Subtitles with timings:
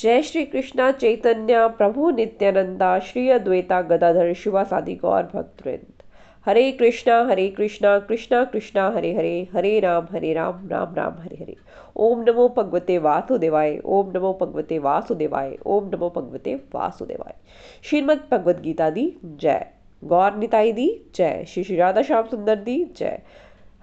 [0.00, 6.02] जय श्री कृष्णा, चैतन्य, प्रभु नित्यानंदा श्री अद्वैता गदाधर, शिवासादि गौर भक्तवृंद।
[6.46, 11.36] हरे कृष्णा हरे कृष्णा कृष्णा कृष्णा, हरे हरे हरे राम हरे राम राम राम, हरे
[11.36, 11.56] हरे।
[11.96, 17.34] ओम नमो भगवते वासुदेवाय, ओम नमो भगवते वासुदेवाय, ओम नमो भगवते वासुदेवाय।
[17.82, 19.66] श्रीमद भगवद गीता दी जय।
[20.04, 23.22] गौर निताई दी जय। श्री श्री राधा श्याम सुंदर दी जय।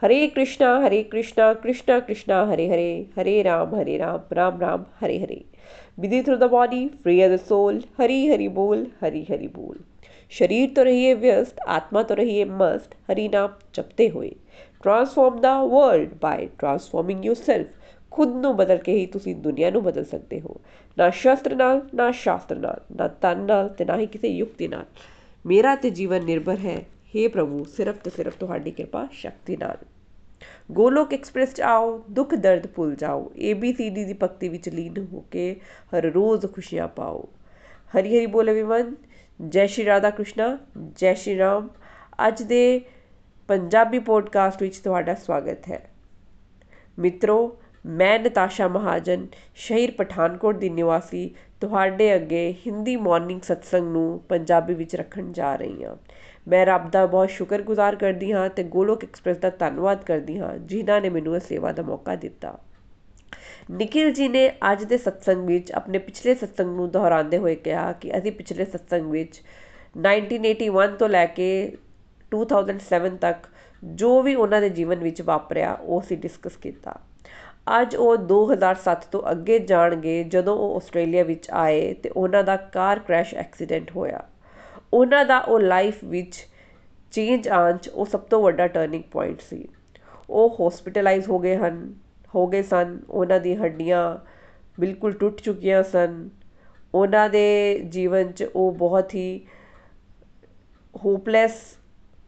[0.02, 5.18] हरे कृष्णा हरे कृष्णा कृष्णा कृष्णा, हरे हरे हरे राम हरे राम राम राम, हरे
[5.20, 5.53] हरे।
[5.99, 9.79] विधि through the body free as the soul Hari Hari बोल हरी हरि बोल
[10.33, 14.35] शरीर तो रहिए व्यस्त आत्मा तो रहिए मस्त हरि नाम जपते हुए
[14.85, 17.67] transform the world by transforming yourself
[18.13, 20.57] ਖੁਦ ਨੂੰ ਬਦਲ ਕੇ ਹੀ ਤੁਸੀਂ ਦੁਨੀਆ ਨੂੰ ਬਦਲ ਸਕਦੇ ਹੋ
[20.97, 24.85] ਨਾ ਸ਼ਸਤਰ ਨਾਲ ਨਾ ਸ਼ਾਸਤਰ ਨਾਲ ਨਾ ਤਨ ਨਾਲ ਤੇ ਨਾ ਹੀ ਕਿਸੇ ਯੁਕਤੀ ਨਾਲ
[25.45, 26.79] ਮੇਰਾ ਤੇ ਜੀਵਨ ਨਿਰਭਰ ਹੈ
[27.15, 29.77] हे ਪ੍ਰਭੂ ਸਿਰਫ ਤੇ ਸਿਰਫ ਤੁਹਾਡੀ ਕਿਰਪਾ ਸ਼ਕਤੀ ਨਾਲ
[30.72, 34.70] ਗੋਲੋਕ ਐਕਸਪ੍ਰੈਸ 'ਚ ਆਓ, ਦੁੱਖ ਦਰਦ ਭੁੱਲ ਜਾਓ। ਏ ਬੀ ਸੀ ਡੀ ਦੀ ਭਗਤੀ ਵਿੱਚ
[34.70, 35.56] ਲੀਨ ਹੋ ਕੇ
[35.96, 37.30] ਹਰ ਰੋਜ਼ ਖੁਸ਼ੀਆਂ ਪਾਓ।
[37.98, 38.96] ਹਰੀ ਹਰੀ ਬੋਲ ਐਵਰੀਵਨ
[39.50, 40.58] ਜੈ ਸ਼੍ਰੀ ਰਾਧਾ ਕ੍ਰਿਸ਼ਨਾ,
[40.96, 41.70] ਜੈ ਸ਼੍ਰੀ ਰਾਮ।
[42.28, 42.82] ਅੱਜ ਦੇ
[43.48, 45.90] ਪੰਜਾਬੀ ਪੋਡਕਾਸਟ ਵਿੱਚ ਤੁਹਾਡਾ ਸਵਾਗਤ ਹੈ।
[47.00, 54.74] ਮਿੱਤਰੋ, ਮੈਂ ਨਤਾਸ਼ਾ ਮਹਾਜਨ, ਸ਼ਹਿਰ ਪਠਾਨਕੋਟ ਦੀ ਨਿਵਾਸੀ, ਤੁਹਾਡੇ ਅੱਗੇ ਹਿੰਦੀ ਮਾਰਨਿੰਗ ਸਤਸੰਗ ਨੂੰ ਪੰਜਾਬੀ
[54.74, 55.96] ਵਿੱਚ ਰੱਖਣ ਜਾ ਰਹੀ ਹਾਂ।
[56.48, 61.02] ਮੈਂ ਰੱਬ ਦਾ ਬਹੁਤ ਸ਼ੁਕਰਗੁਜ਼ਾਰ ਕਰਦੀ ਹਾਂ ਤੇ ਗੋਲੋਕ ਐਕਸਪ੍ਰੈਸ ਦਾ ਧੰਨਵਾਦ ਕਰਦੀ ਹਾਂ, ਜਿਨ੍ਹਾਂ
[61.02, 62.58] ਨੇ ਮੈਨੂੰ ਇਹ ਸੇਵਾ ਦਾ ਮੌਕਾ ਦਿੱਤਾ।
[63.72, 68.18] ਨikhil ji ਨੇ ਅੱਜ ਦੇ ਸਤਸੰਗ ਵਿੱਚ ਆਪਣੇ ਪਿਛਲੇ ਸਤਸੰਗ ਨੂੰ ਦੁਹਰਾਉਂਦੇ ਹੋਏ ਕਿਹਾ ਕਿ
[68.18, 69.42] ਅਸੀਂ ਪਿਛਲੇ ਸਤਸੰਗ ਵਿੱਚ
[69.98, 71.78] 1981 ਤੋਂ ਲੈ ਕੇ
[72.32, 73.38] 2007 ਤੱਕ
[73.84, 77.00] ਜੋ ਵੀ ਉਹਨਾਂ ਦੇ ਜੀਵਨ ਵਿੱਚ ਵਾਪਰਿਆ, ਉਹ ਅਸੀਂ ਡਿਸਕਸ ਕੀਤਾ।
[77.82, 83.00] ਅੱਜ ਉਹ 2007 ਤੋਂ ਅੱਗੇ ਜਾਣਗੇ ਜਦੋਂ ਉਹ ਆਸਟ੍ਰੇਲੀਆ ਵਿੱਚ ਆਏ ਤੇ ਉਹਨਾਂ ਦਾ ਕਾਰ
[83.00, 84.30] ਕ੍ਰੈਸ਼ ਐਕਸੀਡੈਂਟ ਹੋਇਆ।
[84.94, 86.36] ਉਹਨਾਂ ਦਾ ਉਹ ਲਾਈਫ ਵਿੱਚ
[87.12, 89.68] ਚੇਂਜ ਆਉਣ 'ਚ ਉਹ ਸਭ ਤੋਂ ਵੱਡਾ ਟਰਨਿੰਗ ਪੁਆਇੰਟ ਸੀ।
[90.30, 91.94] ਉਹ ਹਸਪੀਟਲਾਈਜ਼ ਹੋ ਗਏ ਹਨ,
[92.36, 94.18] ਹੋ ਗਏ ਸਨ, ਉਹਨਾਂ ਦੀ ਹੱਡੀਆਂ
[94.80, 96.30] ਬਿਲਕੁਲ ਟੁੱਟ ਚੁੱਕੀਆਂ ਸਨ।
[96.94, 99.46] ਉਹਨਾਂ ਦੇ ਜੀਵਨ 'ਚ ਉਹ ਬਹੁਤ ਹੀ
[101.06, 101.62] ਹੋਪਲੈਸ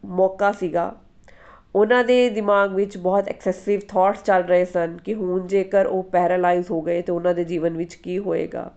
[0.06, 0.96] ਮੌਕਾ ਸੀਗਾ।
[1.76, 6.72] ਉਹਨਾਂ ਦੇ ਦਿਮਾਗ ਵਿੱਚ ਬਹੁਤ ਐਕਸੈਸਿਵ ਥਾਟਸ ਚੱਲ ਰਹੇ ਸਨ ਕਿ ਹੁਣ ਜੇਕਰ ਉਹ ਪੈਰਾਲਾਈਜ਼
[6.72, 8.72] ਹੋ ਗਏ ਤੇ ਉਹਨਾਂ ਦੇ ਜੀਵਨ ਵਿੱਚ ਕੀ ਹੋਏਗਾ।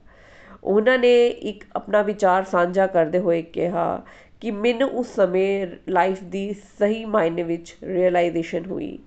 [0.68, 4.02] ਉਹਨਾਂ ਨੇ ਇੱਕ ਆਪਣਾ ਵਿਚਾਰ ਸਾਂਝਾ ਕਰਦੇ ਹੋਏ ਕਿਹਾ
[4.40, 8.98] ਕਿ ਮੈਨੂੰ ਉਸ ਸਮੇਂ ਲਾਈਫ ਦੀ ਸਹੀ ਮਾਇਨੇ ਵਿੱਚ ਰੀਅਲਾਈਜੇਸ਼ਨ ਹੋਈ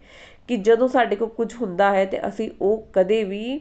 [0.47, 3.59] ਕਿ ਜਦੋਂ ਸਾਡੇ ਕੋਲ ਕੁਝ ਹੁੰਦਾ ਹੈ ਤੇ ਅਸੀਂ ਉਹ ਕਦੇ ਵੀ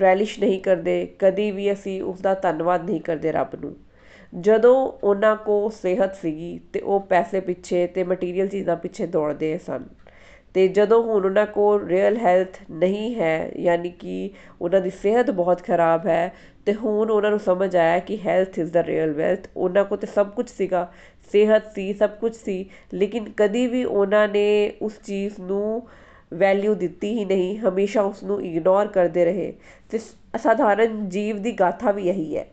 [0.00, 3.76] ਰੈਲਿਸ਼ ਨਹੀਂ ਕਰਦੇ, ਕਦੀ ਵੀ ਅਸੀਂ ਉਸ ਦਾ ਧੰਨਵਾਦ ਨਹੀਂ ਕਰਦੇ ਰੱਬ ਨੂੰ।
[4.40, 9.84] ਜਦੋਂ ਉਹਨਾਂ ਕੋ ਸਿਹਤ ਸੀਗੀ ਤੇ ਉਹ ਪੈਸੇ ਪਿੱਛੇ ਤੇ ਮਟੀਰੀਅਲ ਚੀਜ਼ਾਂ ਪਿੱਛੇ ਦੌੜਦੇ ਸਨ।
[10.54, 15.62] ਤੇ ਜਦੋਂ ਹੁਣ ਉਹਨਾਂ ਕੋਲ ਰੀਅਲ ਹੈਲਥ ਨਹੀਂ ਹੈ, ਯਾਨੀ ਕਿ ਉਹਨਾਂ ਦੀ ਸਿਹਤ ਬਹੁਤ
[15.62, 16.34] ਖਰਾਬ ਹੈ,
[16.66, 20.06] ਤੇ ਹੁਣ ਉਹਨਾਂ ਨੂੰ ਸਮਝ ਆਇਆ ਕਿ health is the real wealth ਉਹਨਾਂ ਕੋਲ ਤੇ
[20.06, 20.92] ਸਭ ਕੁਝ ਸੀਗਾ,
[21.32, 25.82] ਸਿਹਤ ਸੀ, ਸਭ ਕੁਝ ਸੀ, ਲੇਕਿਨ ਕਦੀ ਵੀ ਉਹਨਾਂ ਨੇ ਉਸ ਚੀਜ਼ ਨੂੰ
[26.34, 29.52] ਵੈਲਿਊ ਦਿੱਤੀ ਹੀ ਨਹੀਂ, ਹਮੇਸ਼ਾ ਉਸ ਨੂੰ ਇਗਨੋਰ ਕਰਦੇ ਰਹੇ,
[29.90, 29.98] ਤੇ
[30.36, 32.46] ਅਸਾਧਾਰਨ ਜੀਵ ਦੀ ਗਾਥਾ ਵੀ ਇਹੀ ਹੈ।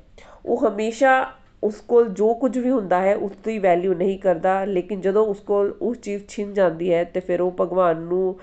[0.45, 1.33] ਉਹ ਹਮੇਸ਼ਾ
[1.63, 5.39] ਉਸ ਕੋਲ ਜੋ ਕੁਝ ਵੀ ਹੁੰਦਾ ਹੈ, ਉਸ ਦੀ ਵੈਲਿਊ ਨਹੀਂ ਕਰਦਾ, ਲੇਕਿਨ ਜਦੋਂ ਉਸ
[5.39, 8.39] ਕੋਲ ਉਸ ਚੀਜ਼ ਛਿਨ ਜਾਂਦੀ ਹੈ, ਤੇ ਫਿਰ ਉਹ ਭਗਵਾਨ ਨੂੰ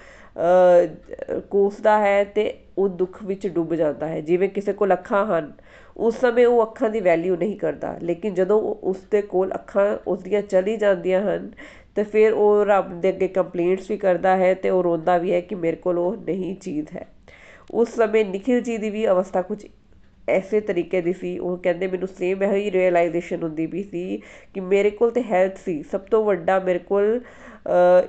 [1.51, 5.53] ਕੋਸਦਾ ਹੈ ਤੇ ਉਹ ਦੁੱਖ ਵਿੱਚ ਡੁੱਬ ਜਾਂਦਾ ਹੈ। ਜਿਵੇਂ ਕਿਸੇ ਕੋਲ ਅੱਖਾਂ ਹਨ,
[5.97, 10.21] ਉਸ ਸਮੇਂ ਉਹ ਅੱਖਾਂ ਦੀ ਵੈਲਿਊ ਨਹੀਂ ਕਰਦਾ। ਲੇਕਿਨ ਜਦੋਂ ਉਸ ਦੇ ਕੋਲ ਅੱਖਾਂ ਉਸ
[10.21, 11.51] ਦੀਆਂ ਚਲੀ ਜਾਂਦੀਆਂ ਹਨ,
[11.95, 15.41] ਤੇ ਫਿਰ ਉਹ ਰੱਬ ਦੇ ਅੱਗੇ ਕੰਪਲੇਂਟਸ ਵੀ ਕਰਦਾ ਹੈ ਤੇ ਉਹ ਰੋਂਦਾ ਵੀ ਹੈ
[15.41, 17.06] ਕਿ ਮੇਰੇ ਕੋਲ ਉਹ ਨਹੀਂ ਚੀਜ਼ ਹੈ।
[17.71, 19.67] ਉਸ ਸਮੇਂ ਨikhil ਜੀ ਦੀ ਵੀ ਅਵਸਥਾ ਕੁਝ
[20.32, 24.21] ਐਸੇ ਤਰੀਕੇ ਦੀ ਸੀ, ਉਹ ਕਹਿੰਦੇ ਮੈਨੂੰ ਸੇਮ ਇਹੀ ਰੀਅਲਾਈਜੇਸ਼ਨ ਹੁੰਦੀ ਵੀ ਸੀ
[24.54, 27.21] ਕਿ ਮੇਰੇ ਕੋਲ ਤੇ ਹੈਲਥ ਸੀ, ਸਭ ਤੋਂ ਵੱਡਾ ਮੇਰੇ ਕੋਲ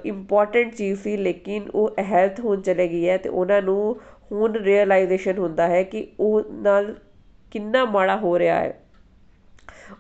[0.05, 3.95] ਇੰਪੋਰਟੈਂਟ ਚੀਜ਼ ਸੀ, ਲੇਕਿਨ ਉਹ ਹੈਲਥ ਹੁਣ ਚਲੇ ਗਈ ਹੈ ਤੇ ਉਹਨਾਂ ਨੂੰ
[4.31, 6.95] ਹੁਣ ਰੀਅਲਾਈਜੇਸ਼ਨ ਹੁੰਦਾ ਹੈ ਕਿ ਉਹ ਨਾਲ
[7.51, 8.79] ਕਿੰਨਾ ਮਾੜਾ ਹੋ ਰਿਹਾ ਹੈ।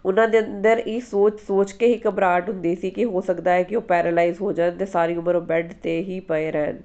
[0.05, 3.63] ਉਹਨਾਂ ਦੇ ਅੰਦਰ ਇਹ ਸੋਚ ਸੋਚ ਕੇ ਹੀ ਘਬਰਾਹਟ ਹੁੰਦੀ ਸੀ ਕਿ ਹੋ ਸਕਦਾ ਹੈ
[3.63, 6.77] ਕਿ ਉਹ ਪੈਰਾਲਾਈਜ਼ ਹੋ ਜਾਣ ਤੇ ਸਾਰੀ ਉਮਰ ਉਹ ਬੈੱਡ ਤੇ ਹੀ ਪਏ ਰਹਿਣ।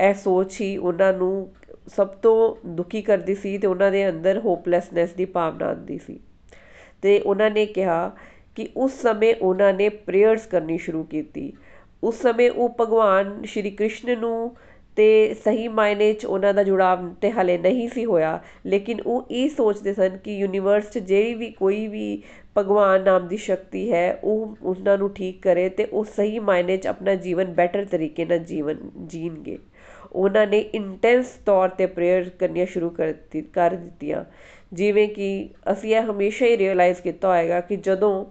[0.00, 1.48] ਇਹ ਸੋਚ ਹੀ ਉਹਨਾਂ ਨੂੰ
[1.86, 6.20] ਸਭ ਤੋਂ ਦੁਖੀ ਕਰਦੀ ਸੀ ਤੇ ਉਹਨਾਂ ਦੇ ਅੰਦਰ ਹੋਪਲੈਸਨੈਸ ਦੀ ਭਾਵਨਾ ਆਉਂਦੀ ਸੀ।
[7.02, 8.16] ਤੇ ਉਹਨਾਂ ਨੇ ਕਿਹਾ
[8.54, 11.52] ਕਿ ਉਸ ਸਮੇਂ ਉਹਨਾਂ ਨੇ ਪ੍ਰੇਅਰਸ ਕਰਨੀ ਸ਼ੁਰੂ ਕੀਤੀ।
[12.02, 14.56] ਉਸ ਸਮੇਂ ਉਹ ਭਗਵਾਨ ਸ਼੍ਰੀ ਕ੍ਰਿਸ਼ਨ ਨੂੰ
[14.96, 19.48] ਤੇ ਸਹੀ ਮਾਇਨੇ 'ਚ ਉਹਨਾਂ ਦਾ ਜੁੜਾਵ ਤੇ ਹਲੇ ਨਹੀਂ ਸੀ ਹੋਇਆ, ਲੇਕਿਨ ਉਹ ਇਹ
[19.48, 22.22] ਸੋਚਦੇ ਸਨ ਕਿ ਯੂਨੀਵਰਸ 'ਚ ਜਿਹੜੀ ਵੀ ਕੋਈ ਵੀ
[22.58, 26.86] ਭਗਵਾਨ ਨਾਮ ਦੀ ਸ਼ਕਤੀ ਹੈ, ਉਹ ਉਹਨਾਂ ਨੂੰ ਠੀਕ ਕਰੇ ਤੇ ਉਹ ਸਹੀ ਮਾਇਨੇ 'ਚ
[26.86, 29.58] ਆਪਣਾ ਜੀਵਨ ਬੈਟਰ ਤਰੀਕੇ ਨਾਲ ਜੀਵਨ, ਜੀਣਗੇ।
[30.14, 34.24] ਉਹਨਾਂ ਨੇ ਇੰਟੈਂਸ ਤੌਰ ਤੇ ਪ੍ਰੇਅਰ ਕਰਨੀਆਂ ਸ਼ੁਰੂ ਕਰ ਦਿੱਤੀ, ਕਰ ਦਿੱਤੀਆਂ।
[34.72, 38.24] ਜਿਵੇਂ ਕਿ ਅਸੀਂ ਇਹ ਹਮੇਸ਼ਾ ਹੀ ਰਿਅਲਾਈਜ਼ ਕੀਤਾ ਹੋਏਗਾ ਕਿ ਜਦੋਂ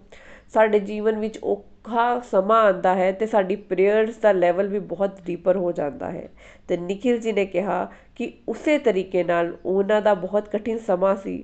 [0.54, 5.58] ਸਾਡੇ ਜੀਵਨ ਵਿੱਚ ਔਖਾ ਸਮਾਂ ਆਉਂਦਾ ਹੈ ਤੇ ਸਾਡੀ ਪ੍ਰੇਅਰਸ ਦਾ ਲੈਵਲ ਵੀ ਬਹੁਤ ਡੀਪਰ
[5.58, 6.30] ਹੋ ਜਾਂਦਾ ਹੈ।
[6.68, 11.44] ਤੇ ਨikhil ji ਨੇ ਕਿਹਾ ਕਿ ਉਸੇ ਤਰੀਕੇ ਨਾਲ ਉਹਨਾਂ ਦਾ ਬਹੁਤ ਕਠਿਨ ਸਮਾਂ ਸੀ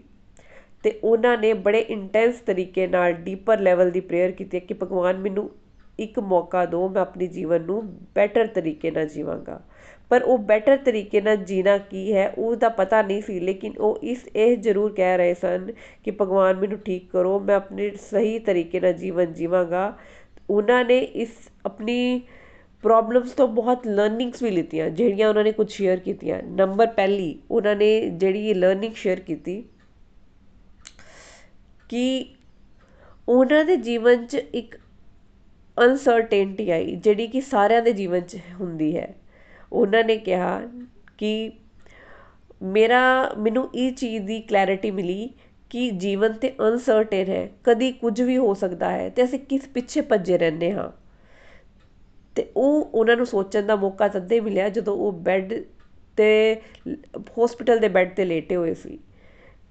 [0.84, 5.50] ਤੇ ਉਹਨਾਂ ਨੇ ਬੜੇ ਇੰਟੈਂਸ ਤਰੀਕੇ ਨਾਲ ਡੀਪਰ ਲੈਵਲ ਦੀ ਪ੍ਰੇਅਰ ਕੀਤੀ ਕਿ ਭਗਵਾਨ ਮੈਨੂੰ
[6.00, 7.84] ਇੱਕ ਮੌਕਾ ਦਿਓ, ਮੈਂ ਆਪਣੇ ਜੀਵਨ ਨੂੰ
[8.16, 9.62] ਬੈਟਰ ਤਰੀਕੇ ਨਾਲ ਜੀਵਾਂਗਾ।
[10.12, 14.00] ਪਰ ਉਹ ਬੈਟਰ ਤਰੀਕੇ ਨਾਲ ਜੀਣਾ ਕੀ ਹੈ, ਉਹ ਦਾ ਪਤਾ ਨਹੀਂ ਸੀ, ਲੇਕਿਨ ਉਹ
[14.04, 15.72] ਇਸ ਇਹ ਜ਼ਰੂਰ ਕਹਿ ਰਹੇ ਸਨ
[16.04, 19.98] ਕਿ ਭਗਵਾਨ ਮੈਨੂੰ ਠੀਕ ਕਰੋ, ਮੈਂ ਆਪਣੇ ਸਹੀ ਤਰੀਕੇ ਨਾਲ ਜੀਵਨ ਜੀਵਾਂਗਾ।
[20.50, 21.30] ਉਹਨਾਂ ਨੇ ਇਸ
[21.66, 22.22] ਆਪਣੀ
[22.84, 27.76] ਪ੍ਰੋਬਲਮਸ ਤੋਂ ਬਹੁਤ ਲਰਨਿੰਗਸ ਵੀ ਲਿੱਤੀਆਂ, ਜਿਹੜੀਆਂ ਉਹਨਾਂ ਨੇ ਕੁਝ ਸ਼ੇਅਰ ਕੀਤੀਆਂ। ਨੰਬਰ ਪਹਿਲੀ, ਉਹਨਾਂ
[27.76, 29.64] ਨੇ ਜਿਹੜੀ ਲਰਨਿੰਗ ਸ਼ੇਅਰ ਕੀਤੀ
[31.90, 32.26] ਕਿ
[33.28, 34.76] ਉਹਨਾਂ ਦੇ ਜੀਵਨ 'ਚ ਇੱਕ
[35.78, 39.14] ਅਨਸਰਟੇਨਟੀ ਆਈ, ਜਿਹੜੀ ਕਿ ਸਾਰਿਆਂ ਦੇ ਜੀਵਨ 'ਚ ਹੁੰਦੀ ਹੈ।
[39.72, 40.60] ਉਹਨਾਂ ਨੇ ਕਿਹਾ
[41.18, 41.52] ਕਿ
[42.64, 45.30] ਮੇਰਾ, ਮੈਨੂੰ ਇਹ ਚੀਜ਼ ਦੀ ਕਲੈਰਿਟੀ ਮਿਲੀ
[45.72, 50.02] ਕਿ ਜੀਵਨ ਤੇ ਅਨਸਰਟੇਨ ਹੈ, ਕਦੀ ਕੁਝ ਵੀ ਹੋ ਸਕਦਾ ਹੈ ਤੇ ਅਸੀਂ ਕਿਸ ਪਿੱਛੇ
[50.04, 50.90] ਭੱਜੇ ਰਹਿੰਦੇ ਹਾਂ।
[52.36, 55.54] ਤੇ ਉਹ ਉਹਨਾਂ ਨੂੰ ਸੋਚਣ ਦਾ ਮੌਕਾ ਤਦੇ ਮਿਲਿਆ ਜਦੋਂ ਉਹ ਬੈੱਡ
[56.18, 56.30] ਤੇ
[57.40, 59.00] ਹਸਪੀਟਲ ਦੇ ਬੈੱਡ ਤੇ ਲੇਟੇ ਹੋਏ ਸੀ।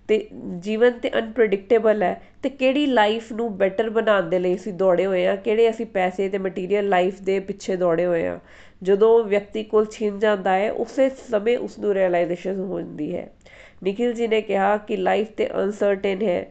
[0.09, 0.19] ਤੇ
[0.59, 5.27] ਜੀਵਨ ਤੇ ਅਨਪ੍ਰੈਡਿਕਟੇਬਲ ਹੈ ਤੇ ਕਿਹੜੀ ਲਾਈਫ ਨੂੰ ਬੈਟਰ ਬਣਾਉਣ ਦੇ ਲਈ ਅਸੀਂ ਦੌੜੇ ਹੋਏ
[5.27, 8.39] ਆ ਕਿਹੜੇ ਅਸੀਂ ਪੈਸੇ ਤੇ ਮਟੀਰੀਅਲ ਲਾਈਫ ਦੇ ਪਿੱਛੇ ਦੌੜੇ ਹੋਏ ਆ
[8.83, 13.31] ਜਦੋਂ ਵਿਅਕਤੀ ਕੋਲ ਛਿਨ ਜਾਂਦਾ ਹੈ, ਉਸੇ ਸਮੇਂ ਉਸ ਨੂੰ ਰਿਅਲਾਈਜੇਸ਼ਨ ਹੁੰਦੀ ਹੈ।
[13.85, 16.47] ਨikhil ji ਨੇ ਕਿਹਾ ਕਿ ਲਾਈਫ ਤੇ ਅਨਸਰਟਨ ਹੈ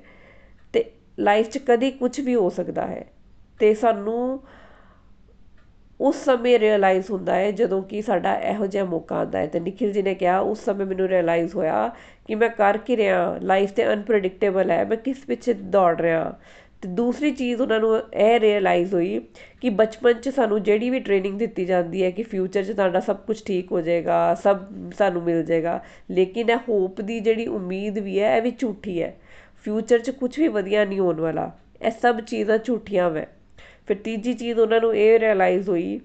[0.73, 3.05] ਤੇ ਲਾਈਫ 'ਚ ਕਦੀ ਕੁਝ ਵੀ ਹੋ ਸਕਦਾ ਹੈ
[3.59, 4.43] ਤੇ ਸਾਨੂੰ
[6.01, 9.97] ਉਸ ਸਮੇਂ ਰਿਅਲਾਈਜ਼ ਹੁੰਦਾ ਹੈ ਜਦੋਂ ਕਿ ਸਾਡਾ ਇਹੋ ਜਿਹਾ ਮੌਕਾ ਆਉਂਦਾ ਹੈ। ਤੇ ਨikhil
[9.97, 11.91] ji ਨੇ ਕਿਹਾ, ਉਸ ਸਮੇਂ ਮੈਨੂੰ ਰਿਅਲਾਈਜ਼ ਹੋਇਆ
[12.27, 16.39] ਕਿ ਮੈਂ ਕਰ ਕੀ ਰਿਹਾ ਲਾਈਫ ਤੇ ਅਨਪ੍ਰੈਡਿਕਟੇਬਲ ਹੈ, ਮੈਂ ਕਿਸ ਪਿੱਛੇ ਦੌੜ ਰਿਹਾ।
[16.87, 19.19] ਤੇ ਦੂਸਰੀ ਚੀਜ਼ ਉਹਨਾਂ ਨੂੰ ਇਹ ਰਿਅਲਾਈਜ਼ ਹੋਈ
[19.61, 23.17] ਕਿ ਬਚਪਨ 'ਚ ਸਾਨੂੰ ਜਿਹੜੀ ਵੀ ਟ੍ਰੇਨਿੰਗ ਦਿੱਤੀ ਜਾਂਦੀ ਹੈ ਕਿ ਫਿਊਚਰ 'ਚ ਤੁਹਾਡਾ ਸਭ
[23.17, 24.57] ਕੁਝ ਠੀਕ ਹੋ ਜਾਏਗਾ, ਸਭ
[24.97, 29.15] ਸਾਨੂੰ ਮਿਲ ਜਾਏਗਾ, ਲੇਕਿਨ ਇਹ ਹੋਪ ਦੀ ਜਿਹੜੀ ਉਮੀਦ ਵੀ ਹੈ, ਇਹ ਵੀ ਝੂਠੀ ਹੈ।
[29.63, 31.51] ਫਿਊਚਰ 'ਚ ਕੁਝ ਵੀ ਵਧੀਆ ਨਹੀਂ ਹੋਣ ਵਾਲਾ,
[31.81, 33.27] ਇਹ ਸਭ ਚੀਜ਼ਾਂ ਝੂਠੀਆਂ ਵੈ।
[33.87, 35.99] ਫਿਰ ਤੀਜੀ ਚੀਜ਼ ਉਹਨਾਂ ਨੂੰ ਇਹ ਰਿਅਲਾਈਜ਼ ਹੋਈ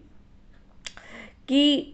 [1.46, 1.92] ਕਿ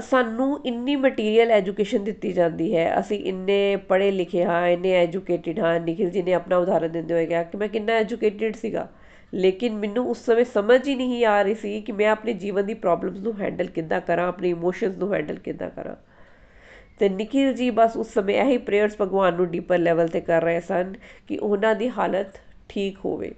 [0.00, 5.78] ਸਾਨੂੰ ਇੰਨੀ ਮਟੀਰੀਅਲ ਐਜੂਕੇਸ਼ਨ ਦਿੱਤੀ ਜਾਂਦੀ ਹੈ। ਅਸੀਂ ਇੰਨੇ ਪੜ੍ਹੇ ਲਿਖੇ ਹਾਂ, ਇੰਨੇ ਐਜੂਕੇਟਿਡ ਹਾਂ
[5.80, 8.88] ਨikhil ji ਨੇ ਆਪਣਾ ਉਦਾਹਰਨ ਦਿੰਦੇ ਹੋਏ ਕਿਹਾ ਕਿ ਮੈਂ ਕਿੰਨਾ ਐਜੂਕੇਟਿਡ ਸੀਗਾ।
[9.34, 12.74] ਲੇਕਿਨ ਮੈਨੂੰ ਉਸ ਸਮੇਂ ਸਮਝ ਹੀ ਨਹੀਂ ਆ ਰਹੀ ਸੀ ਕਿ ਮੈਂ ਆਪਣੇ ਜੀਵਨ ਦੀ
[12.74, 15.96] ਪ੍ਰੋਬਲਮਸ ਨੂੰ ਹੈਂਡਲ ਕਿੱਦਾਂ ਕਰਾਂ, ਆਪਣੇ ਇਮੋਸ਼ਨਸ ਨੂੰ ਹੈਂਡਲ ਕਿੱਦਾਂ ਕਰਾਂ।
[16.98, 20.60] ਤੇ ਨikhil ji ਬਸ ਉਸ ਸਮੇਂ ਇਹੀ ਪ੍ਰੇਅਰਸ ਭਗਵਾਨ ਨੂੰ ਡੀਪਰ ਲੈਵਲ ਤੇ ਕਰ ਰਹੇ
[20.60, 20.94] ਸਨ
[21.28, 22.38] ਕਿ ਉਹਨਾਂ ਦੀ ਹਾਲਤ
[22.68, 23.32] ਠੀਕ ਹੋਵੇ।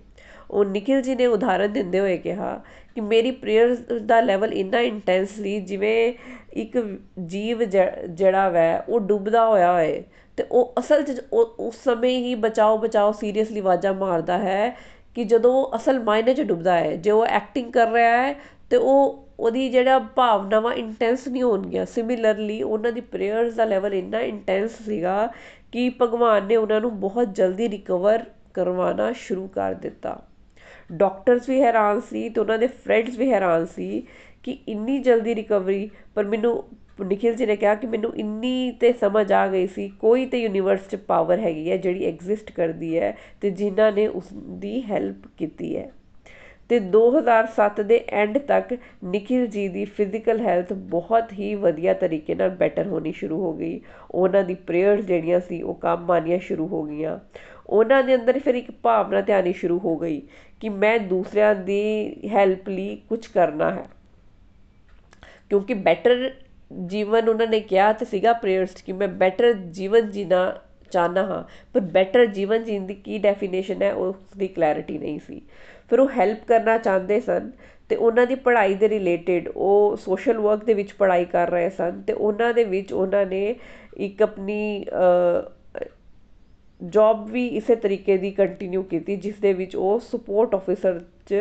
[0.51, 2.61] ਉਹ ਨikhil ji ਨੇ ਉਦਾਹਰਨ ਦਿੰਦੇ ਹੋਏ ਕਿਹਾ
[2.95, 6.13] ਕਿ ਮੇਰੀ ਪ੍ਰੇਅਰ ਦਾ ਲੈਵਲ ਇੰਨਾ ਇੰਟੈਂਸਲੀ ਜਿਵੇਂ
[6.53, 10.03] ਇੱਕ ਜੀਵ ਜਿਹੜਾ ਵੈ, ਉਹ ਡੁੱਬਦਾ ਹੋਇਆ ਹੋਏ
[10.37, 14.77] ਤੇ ਉਹ ਅਸਲ 'ਚ ਉਸ ਸਮੇਂ ਹੀ ਬਚਾਓ ਬਚਾਓ ਸੀਰੀਅਸਲੀ ਆਵਾਜ਼ਾਂ ਮਾਰਦਾ ਹੈ
[15.15, 18.35] ਕਿ ਜਦੋਂ ਉਹ ਅਸਲ ਮਾਇਨੇ 'ਚ ਡੁੱਬਦਾ ਹੈ, ਜੇ ਉਹ ਐਕਟਿੰਗ ਕਰ ਰਿਹਾ ਹੈ
[18.71, 24.21] ਤੇ ਉਹ ਉਹਦੀ ਜਿਹੜਾ ਭਾਵਨਾਵਾਂ ਇੰਟੈਂਸ ਨਹੀਂ ਹੋਣਗੀਆਂ। ਸਿਮਿਲਰਲੀ ਉਹਨਾਂ ਦੀ ਪ੍ਰੇਅਰਸ ਦਾ ਲੈਵਲ ਇੰਨਾ
[24.21, 25.29] ਇੰਟੈਂਸ ਸੀਗਾ
[25.73, 28.25] ਕਿ ਭਗਵਾਨ ਨੇ ਉਹਨਾਂ ਨੂੰ ਬਹੁਤ ਜਲਦੀ ਰਿਕਵਰ
[28.55, 30.19] ਕਰਵਾਉਣਾ ਸ਼ੁਰੂ ਕਰ ਦਿੱਤਾ।
[30.93, 34.03] ਡਾਕਟਰਸ ਵੀ ਹੈਰਾਨ ਸੀ ਤੇ ਉਹਨਾਂ ਦੇ ਫਰੈਂਡਸ ਵੀ ਹੈਰਾਨ ਸੀ
[34.43, 36.65] ਕਿ ਇੰਨੀ ਜਲਦੀ ਰਿਕਵਰੀ ਪਰ ਮੈਨੂੰ
[37.01, 40.89] ਨikhil ji ਨੇ ਕਿਹਾ ਕਿ ਮੈਨੂੰ ਇੰਨੀ ਤੇ ਸਮਝ ਆ ਗਈ ਸੀ, ਕੋਈ ਤੇ ਯੂਨੀਵਰਸ
[40.91, 45.77] 'ਚ ਪਾਵਰ ਹੈਗੀ ਹੈ ਜਿਹੜੀ ਐਗਜ਼ਿਸਟ ਕਰਦੀ ਹੈ ਤੇ ਜਿਨ੍ਹਾਂ ਨੇ ਉਸ ਦੀ ਹੈਲਪ ਕੀਤੀ
[45.77, 45.93] ਹੈ।
[46.69, 48.73] ਤੇ 2007 ਦੇ ਐਂਡ ਤੱਕ
[49.05, 53.81] ਨikhil ji ਦੀ ਫਿਜ਼ੀਕਲ ਹੈਲਥ ਬਹੁਤ ਹੀ ਵਧੀਆ ਤਰੀਕੇ ਨਾਲ ਬੈਟਰ ਹੋਣੀ ਸ਼ੁਰੂ ਹੋ ਗਈ।
[54.11, 57.19] ਉਹਨਾਂ ਦੀ ਪ੍ਰੇਅਰਸ ਜਿਹੜੀਆਂ ਸੀ ਉਹ ਕੰਮ ਆਣੀਆਂ ਸ਼ੁਰੂ ਹੋ ਗਈਆਂ।
[57.67, 60.23] ਉਹਨਾਂ ਦੇ ਅੰਦਰ ਫਿਰ ਇੱਕ ਭਾਵਨਾ ਤੇ ਆਣੀ ਸ਼ੁਰੂ ਹੋ ਗਈ
[60.61, 63.85] ਕਿ ਮੈਂ ਦੂਸਰਿਆਂ ਦੀ ਹੈਲਪ ਲਈ ਕੁਝ ਕਰਨਾ ਹੈ।
[65.51, 66.31] ਕਿਉਂਕਿ ਬੈਟਰ
[66.87, 70.41] ਜੀਵਨ ਉਹਨਾਂ ਨੇ ਕਿਹਾ ਤੇ ਸੀਗਾ ਪ੍ਰੇਅਰਸ ਕਿ ਮੈਂ ਬੈਟਰ ਜੀਵਨ ਜੀਣਾ
[70.93, 71.43] ਚਾਹਨਾ ਹਾਂ,
[71.75, 75.41] ਪਰ ਬੈਟਰ ਜੀਵਨ ਜੀਣ ਦੀ ਕੀ ਡੈਫੀਨੇਸ਼ਨ ਹੈ ਉਸ ਦੀ ਕਲੈਰਿਟੀ ਨਹੀਂ ਸੀ।
[75.91, 77.51] ਫਿਰ ਉਹ ਹੈਲਪ ਕਰਨਾ ਚਾਹੁੰਦੇ ਸਨ
[77.91, 82.03] ਤੇ ਉਹਨਾਂ ਦੀ ਪੜ੍ਹਾਈ ਦੇ ਰਿਲੇਟਡ ਉਹ ਸੋਸ਼ਲ ਵਰਕ ਦੇ ਵਿੱਚ ਪੜ੍ਹਾਈ ਕਰ ਰਹੇ ਸਨ
[82.03, 83.55] ਤੇ ਉਹਨਾਂ ਦੇ ਵਿੱਚ ਉਹਨਾਂ ਨੇ
[83.97, 84.85] ਇੱਕ ਆਪਣੀ
[86.81, 91.35] ਜੋਬ ਵੀ ਇਸੇ ਤਰੀਕੇ ਦੀ ਕੰਟੀਨਿਊ ਕੀਤੀ, ਜਿਸ ਦੇ ਵਿੱਚ ਉਹ ਸਪੋਰਟ ਔਫਿਸਰ 'ਚ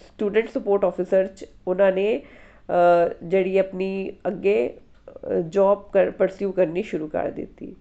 [0.00, 2.22] ਸਟੂਡੈਂਟ ਸਪੋਰਟ ਔਫਿਸਰ 'ਚ ਉਹਨਾਂ ਨੇ
[3.22, 4.56] ਜਿਹੜੀ ਆਪਣੀ ਅੱਗੇ
[5.48, 7.74] ਜੋਬ ਕਰ ਪਰਸਿਊ ਕਰਨੀ ਸ਼ੁਰੂ ਕਰ ਦਿੱਤੀ।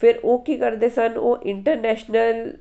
[0.00, 1.16] ਫਿਰ ਉਹ ਕੀ ਕਰਦੇ ਸਨ?
[1.16, 2.52] ਉਹ ਇੰਟਰਨੈਸ਼ਨਲ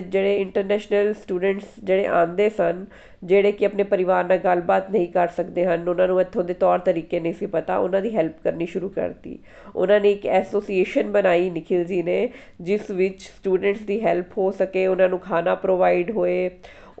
[0.00, 2.84] ਜਿਹੜੇ ਇੰਟਰਨੈਸ਼ਨਲ ਸਟੂਡੈਂਟਸ ਜਿਹੜੇ ਆਉਂਦੇ ਸਨ,
[3.24, 6.78] ਜਿਹੜੇ ਕਿ ਆਪਣੇ ਪਰਿਵਾਰ ਨਾਲ ਗੱਲਬਾਤ ਨਹੀਂ ਕਰ ਸਕਦੇ ਹਨ, ਉਹਨਾਂ ਨੂੰ ਇੱਥੋਂ ਦੇ ਤੌਰ
[6.78, 9.38] ਤਰੀਕੇ ਨਹੀਂ ਸੀ ਪਤਾ, ਉਹਨਾਂ ਦੀ ਹੈਲਪ ਕਰਨੀ ਸ਼ੁਰੂ ਕਰਤੀ।
[9.76, 12.28] ਉਹਨਾਂ ਨੇ ਇੱਕ ਐਸੋਸੀਏਸ਼ਨ ਬਣਾਈ ਨikhil ji ਨੇ,
[12.60, 16.50] ਜਿਸ ਵਿੱਚ ਸਟੂਡੈਂਟਸ ਦੀ ਹੈਲਪ ਹੋ ਸਕੇ, ਉਹਨਾਂ ਨੂੰ ਖਾਣਾ ਪ੍ਰੋਵਾਈਡ ਹੋਏ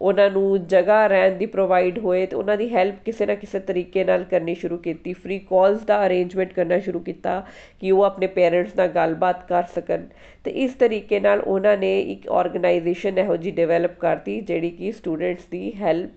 [0.02, 4.04] ਉਹਨਾਂ ਨੂੰ ਜਗ੍ਹਾ ਰਹਿਣ ਦੀ ਪ੍ਰੋਵਾਈਡ ਹੋਏ ਤੇ ਉਹਨਾਂ ਦੀ ਹੈਲਪ ਕਿਸੇ ਨਾ ਕਿਸੇ ਤਰੀਕੇ
[4.04, 7.40] ਨਾਲ ਕਰਨੀ ਸ਼ੁਰੂ ਕੀਤੀ ਫ੍ਰੀ ਕਾਲਸ ਦਾ ਅਰੇਂਜਮੈਂਟ ਕਰਨਾ ਸ਼ੁਰੂ ਕੀਤਾ
[7.80, 10.06] ਕਿ ਉਹ ਆਪਣੇ ਪੇਰੈਂਟਸ ਨਾਲ ਗੱਲਬਾਤ ਕਰ ਸਕਣ
[10.44, 15.46] ਤੇ ਇਸ ਤਰੀਕੇ ਨਾਲ ਉਹਨਾਂ ਨੇ ਇੱਕ ਆਰਗੇਨਾਈਜੇਸ਼ਨ ਇਹੋ ਜੀ ਡਿਵੈਲਪ ਕਰਤੀ ਜਿਹੜੀ ਕਿ ਸਟੂਡੈਂਟਸ
[15.50, 16.10] ਦੀ ਹੈਲਪ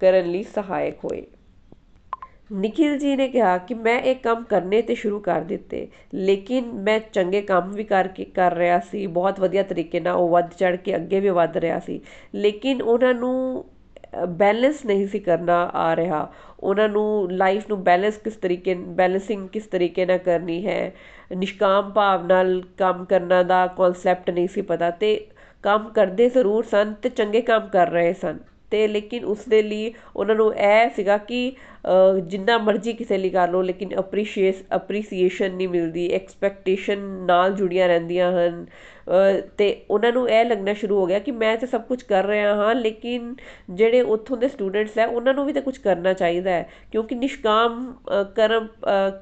[0.00, 1.22] ਕਰਨ ਲਈ ਸਹਾਇਕ ਹੋਏ।
[2.50, 6.98] ਨikhil ji ਨੇ ਕਿਹਾ ਕਿ ਮੈਂ ਇਹ ਕੰਮ ਕਰਨੇ ਤੇ ਸ਼ੁਰੂ ਕਰ ਦਿੱਤੇ, ਲੇਕਿਨ ਮੈਂ
[7.12, 10.96] ਚੰਗੇ ਕੰਮ ਵੀ ਕਰਕੇ ਕਰ ਰਿਹਾ ਸੀ, ਬਹੁਤ ਵਧੀਆ ਤਰੀਕੇ ਨਾਲ ਉਹ ਵੱਧ ਚੜ ਕੇ
[10.96, 12.00] ਅੱਗੇ ਵੀ ਵੱਧ ਰਿਹਾ ਸੀ,
[12.34, 13.64] ਲੇਕਿਨ ਉਹਨਾਂ ਨੂੰ
[14.28, 16.26] ਬੈਲੈਂਸ ਨਹੀਂ ਸੀ ਕਰਨਾ ਆ ਰਿਹਾ।
[16.60, 20.92] ਉਹਨਾਂ ਨੂੰ ਲਾਈਫ ਨੂੰ ਬੈਲੈਂਸ ਕਿਸ ਤਰੀਕੇ ਬੈਲੈਂਸਿੰਗ ਕਿਸ ਤਰੀਕੇ ਨਾਲ ਕਰਨੀ ਹੈ,
[21.36, 25.14] ਨਿਸ਼ਕਾਮ ਭਾਵ ਨਾਲ ਕੰਮ ਕਰਨਾ ਦਾ ਕਨਸੈਪਟ ਨਹੀਂ ਸੀ ਪਤਾ ਤੇ
[25.64, 28.38] ਕੰਮ ਕਰਦੇ ਜ਼ਰੂਰ ਸਨ ਤੇ ਚੰਗੇ ਕੰਮ ਕਰ ਰਹੇ ਸਨ।
[28.70, 31.40] ਤੇ ਲੇਕਿਨ ਉਸ ਦੇ ਲਈ ਉਹਨਾਂ ਨੂੰ ਇਹ ਸੀਗਾ ਕਿ
[32.22, 38.30] ਜਿੰਨਾ ਮਰਜ਼ੀ ਕਿਸੇ ਲਈ ਕਰ ਲਓ, ਲੇਕਿਨ ਅਪਰੀਸ਼ੀਏਸ ਅਪਰੀਸੀਏਸ਼ਨ ਨਹੀਂ ਮਿਲਦੀ ਐਕਸਪੈਕਟੇਸ਼ਨ ਨਾਲ ਜੁੜੀਆਂ ਰਹਿੰਦੀਆਂ
[38.32, 38.64] ਹਨ।
[39.58, 42.54] ਤੇ ਉਹਨਾਂ ਨੂੰ ਇਹ ਲੱਗਣਾ ਸ਼ੁਰੂ ਹੋ ਗਿਆ ਕਿ ਮੈਂ ਤਾਂ ਸਭ ਕੁਝ ਕਰ ਰਿਹਾ
[42.54, 43.34] ਹਾਂ, ਲੇਕਿਨ
[43.70, 47.94] ਜਿਹੜੇ ਉੱਥੋਂ ਦੇ ਸਟੂਡੈਂਟਸ ਹੈ, ਉਹਨਾਂ ਨੂੰ ਵੀ ਤਾਂ ਕੁਝ ਕਰਨਾ ਚਾਹੀਦਾ ਹੈ, ਕਿਉਂਕਿ ਨਿਸ਼ਕਾਮ
[48.36, 48.68] ਕਰਮ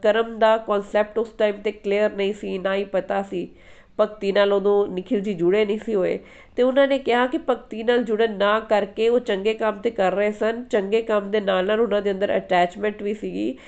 [0.03, 3.49] ਕਰਮ ਦਾ ਕਨਸੈਪਟ ਉਸ ਟਾਈਮ ਤੇ ਕਲੀਅਰ ਨਹੀਂ ਸੀ, ਨਾ ਹੀ ਪਤਾ ਸੀ।
[3.99, 6.19] ਭਗਤੀ ਨਾਲ ਉਦੋਂ ਨikhil ji ਜੁੜੇ ਨਹੀਂ ਸੀ ਹੋਏ।
[6.59, 10.13] ਤੇ ਉਹਨਾਂ ਨੇ ਕਿਹਾ ਕਿ ਭਗਤੀ ਨਾਲ ਜੁੜਨ ਨਾ ਕਰਕੇ ਉਹ ਚੰਗੇ ਕੰਮ ਤੇ ਕਰ
[10.13, 13.59] ਰਹੇ ਸਨ। ਚੰਗੇ ਕੰਮ ਦੇ ਨਾਲ ਨਾਲ ਉਹਨਾਂ ਦੇ ਅੰਦਰ ਅਟੈਚਮੈਂਟ ਵੀ ਸੀਗੀ,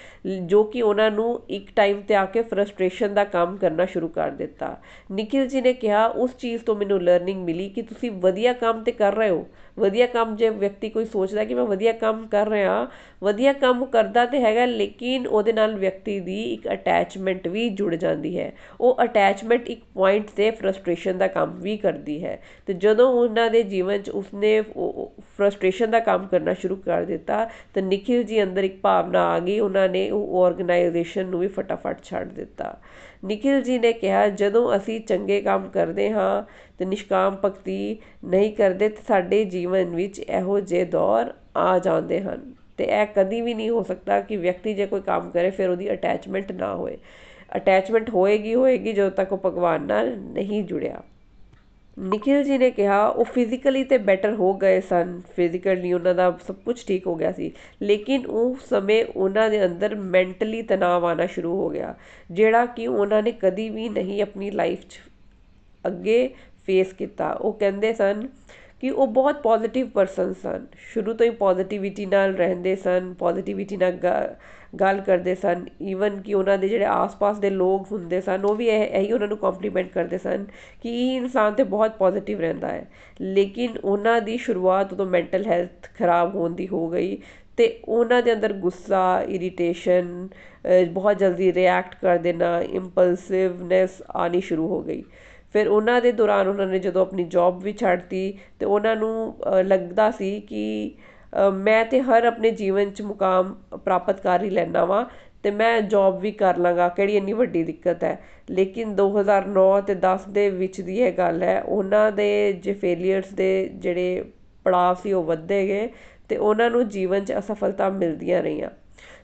[0.42, 4.30] ਜੋ ਕਿ ਉਹਨਾਂ ਨੂੰ ਇੱਕ ਟਾਈਮ ਤੇ ਆ ਕੇ ਫਰਸਟ੍ਰੇਸ਼ਨ ਦਾ ਕੰਮ ਕਰਨਾ ਸ਼ੁਰੂ ਕਰ
[4.30, 4.76] ਦਿੱਤਾ।
[5.12, 8.92] ਨikhil ji ਨੇ ਕਿਹਾ, ਉਸ ਚੀਜ਼ ਤੋਂ ਮੈਨੂੰ ਲਰਨਿੰਗ ਮਿਲੀ ਕਿ ਤੁਸੀਂ ਵਧੀਆ ਕੰਮ ਤੇ
[8.92, 9.47] ਕਰ ਰਹੇ ਹੋ।
[9.78, 12.90] ਵਧੀਆ ਕੰਮ ਜੇ ਵਿਅਕਤੀ ਕੋਈ ਸੋਚਦਾ ਕਿ ਮੈਂ ਵਧੀਆ ਕੰਮ ਕਰ ਰਿਹਾ,
[13.23, 18.38] ਵਧੀਆ ਕੰਮ ਕਰਦਾ ਤੇ ਹੈਗਾ, ਲੇਕਿਨ ਉਹਦੇ ਨਾਲ ਵਿਅਕਤੀ ਦੀ ਇੱਕ ਅਟੈਚਮੈਂਟ ਵੀ ਜੁੜ ਜਾਂਦੀ
[18.38, 23.49] ਹੈ। ਉਹ ਅਟੈਚਮੈਂਟ ਇੱਕ ਪੁਆਇੰਟ ਤੇ ਫਰਸਟ੍ਰੇਸ਼ਨ ਦਾ ਕੰਮ ਵੀ ਕਰਦੀ ਹੈ। ਤੇ ਜਦੋਂ ਉਹਨਾਂ
[23.50, 27.44] ਦੇ ਜੀਵਨ 'ਚ ਉਸਨੇ ਫਰਸਟ੍ਰੇਸ਼ਨ ਦਾ ਕੰਮ ਕਰਨਾ ਸ਼ੁਰੂ ਕਰ ਦਿੱਤਾ,
[27.75, 32.02] ਤਾਂ ਨikhil ਜੀ ਅੰਦਰ ਇੱਕ ਭਾਵਨਾ ਆ ਗਈ, ਉਹਨਾਂ ਨੇ ਉਹ ਆਰਗੇਨਾਈਜੇਸ਼ਨ ਨੂੰ ਵੀ ਫਟਾਫਟ
[32.04, 32.76] ਛੱਡ ਦਿੱਤਾ।
[33.25, 36.42] ਨikhil ਜੀ ਨੇ ਕਿਹਾ, ਜਦੋਂ ਅਸੀਂ ਚੰਗੇ ਕੰਮ ਕਰਦੇ ਹਾਂ
[36.78, 42.52] ਤੇ ਨਿਸ਼ਕਾਮ ਭਗਤੀ ਨਹੀਂ ਕਰਦੇ, ਤੇ ਸਾਡੇ ਜੀਵਨ ਵਿੱਚ ਇਹੋ ਜਿਹੇ ਦੌਰ ਆ ਜਾਂਦੇ ਹਨ
[42.76, 45.92] ਤੇ ਇਹ ਕਦੀ ਵੀ ਨਹੀਂ ਹੋ ਸਕਦਾ ਕਿ ਵਿਅਕਤੀ ਜੇ ਕੋਈ ਕੰਮ ਕਰੇ, ਫਿਰ ਉਹਦੀ
[45.92, 46.96] ਅਟੈਚਮੈਂਟ ਨਾ ਹੋਏ।
[47.56, 51.02] ਅਟੈਚਮੈਂਟ ਹੋਏਗੀ ਹੋਏਗੀ ਜਦੋਂ ਤੱਕ ਉਹ ਭਗਵਾਨ ਨਾਲ ਨਹੀਂ ਜੁੜਿਆ।
[51.99, 56.54] ਨikhil ji ਨੇ ਕਿਹਾ, ਉਹ ਫਿਜ਼ੀਕਲੀ ਤੇ ਬੈਟਰ ਹੋ ਗਏ ਸਨ। ਫਿਜ਼ੀਕਲੀ ਉਹਨਾਂ ਦਾ ਸਭ
[56.54, 61.56] ਕੁਝ ਠੀਕ ਹੋ ਗਿਆ ਸੀ। ਲੇਕਿਨ ਉਹ ਸਮੇਂ ਉਹਨਾਂ ਦੇ ਅੰਦਰ ਮੈਂਟਲੀ ਤਣਾਅ ਆਣਾ ਸ਼ੁਰੂ
[61.56, 61.94] ਹੋ ਗਿਆ,
[62.30, 65.00] ਜਿਹੜਾ ਕਿ ਉਹਨਾਂ ਨੇ ਕਦੀ ਵੀ ਨਹੀਂ ਆਪਣੀ ਲਾਈਫ 'ਚ
[65.85, 66.28] ਅੱਗੇ
[66.66, 68.28] ਫੇਸ ਕੀਤਾ। ਉਹ ਕਹਿੰਦੇ ਸਨ
[68.80, 73.99] ਕਿ ਉਹ ਬਹੁਤ ਪੋਜ਼ਿਟਿਵ ਪਰਸਨ ਸਨ। ਸ਼ੁਰੂ ਤੋਂ ਹੀ ਪੋਜ਼ਿਟਿਵਿਟੀ ਨਾਲ ਰਹਿੰਦੇ ਸਨ ਪੋਜ਼ਿਟਿਵਿਟੀ ਨਾਲ
[74.80, 78.66] ਗੱਲ ਕਰਦੇ ਸਨ। ਈਵਨ ਕਿ ਉਹਨਾਂ ਦੇ ਜਿਹੜੇ ਆਸ-ਪਾਸ ਦੇ ਲੋਕ ਹੁੰਦੇ ਸਨ, ਉਹ ਵੀ
[78.68, 80.44] ਇਹ, ਇਹੀ ਉਹਨਾਂ ਨੂੰ ਕੰਪਲੀਮੈਂਟ ਕਰਦੇ ਸਨ
[80.82, 82.87] ਕਿ ਇਹ ਇਨਸਾਨ ਤੇ ਬਹੁਤ ਪੋਜ਼ਿਟਿਵ ਰਹਿੰਦਾ ਹੈ।
[83.20, 87.16] ਲੇਕਿਨ ਉਹਨਾਂ ਦੀ ਸ਼ੁਰੂਆਤ ਤੋਂ ਮੈਂਟਲ ਹੈਲਥ ਖਰਾਬ ਹੋਣ ਦੀ ਹੋ ਗਈ
[87.56, 90.28] ਤੇ ਉਹਨਾਂ ਦੇ ਅੰਦਰ ਗੁੱਸਾ ਇਰੀਟੇਸ਼ਨ
[90.90, 95.02] ਬਹੁਤ ਜਲਦੀ ਰਿਐਕਟ ਕਰ ਦੇਣਾ ਇੰਪਲਸਿਵਨੈਸ ਆਣੀ ਸ਼ੁਰੂ ਹੋ ਗਈ।
[95.54, 100.11] ਫਿਰ ਉਹਨਾਂ ਦੇ ਦੌਰਾਨ ਉਹਨਾਂ ਨੇ ਜਦੋਂ ਆਪਣੀ ਜੌਬ ਵੀ ਛੱਡਤੀ ਤੇ ਉਹਨਾਂ ਨੂੰ ਲੱਗਦਾ
[100.11, 100.95] ਸੀ ਕਿ
[101.54, 103.54] ਮੈਂ ਤੇ ਹਰ ਆਪਣੇ ਜੀਵਨ 'ਚ ਮੁਕਾਮ
[103.85, 105.07] ਪ੍ਰਾਪਤ ਕਰ ਹੀ ਲੈਣਾ ਵਾ
[105.42, 108.19] ਤੇ ਮੈਂ ਜੌਬ ਵੀ ਕਰ ਲਾਂਗਾ, ਕਿਹੜੀ ਇੰਨੀ ਵੱਡੀ ਦਿੱਕਤ ਹੈ।
[108.50, 113.71] ਲੇਕਿਨ 2009 ਤੇ 10 ਦੇ ਵਿੱਚ ਦੀ ਇਹ ਗੱਲ ਹੈ, ਉਹਨਾਂ ਦੇ ਜੇ ਫੇਲਿਅਰਸ ਦੇ
[113.75, 114.25] ਜਿਹੜੇ
[114.64, 115.88] ਪੜਾਅ ਸੀ ਉਹ ਵੱਧਦੇ ਗਏ
[116.28, 118.71] ਤੇ ਉਹਨਾਂ ਨੂੰ ਜੀਵਨ 'ਚ ਅਸਫਲਤਾ ਮਿਲਦੀਆਂ ਰਹੀਆਂ।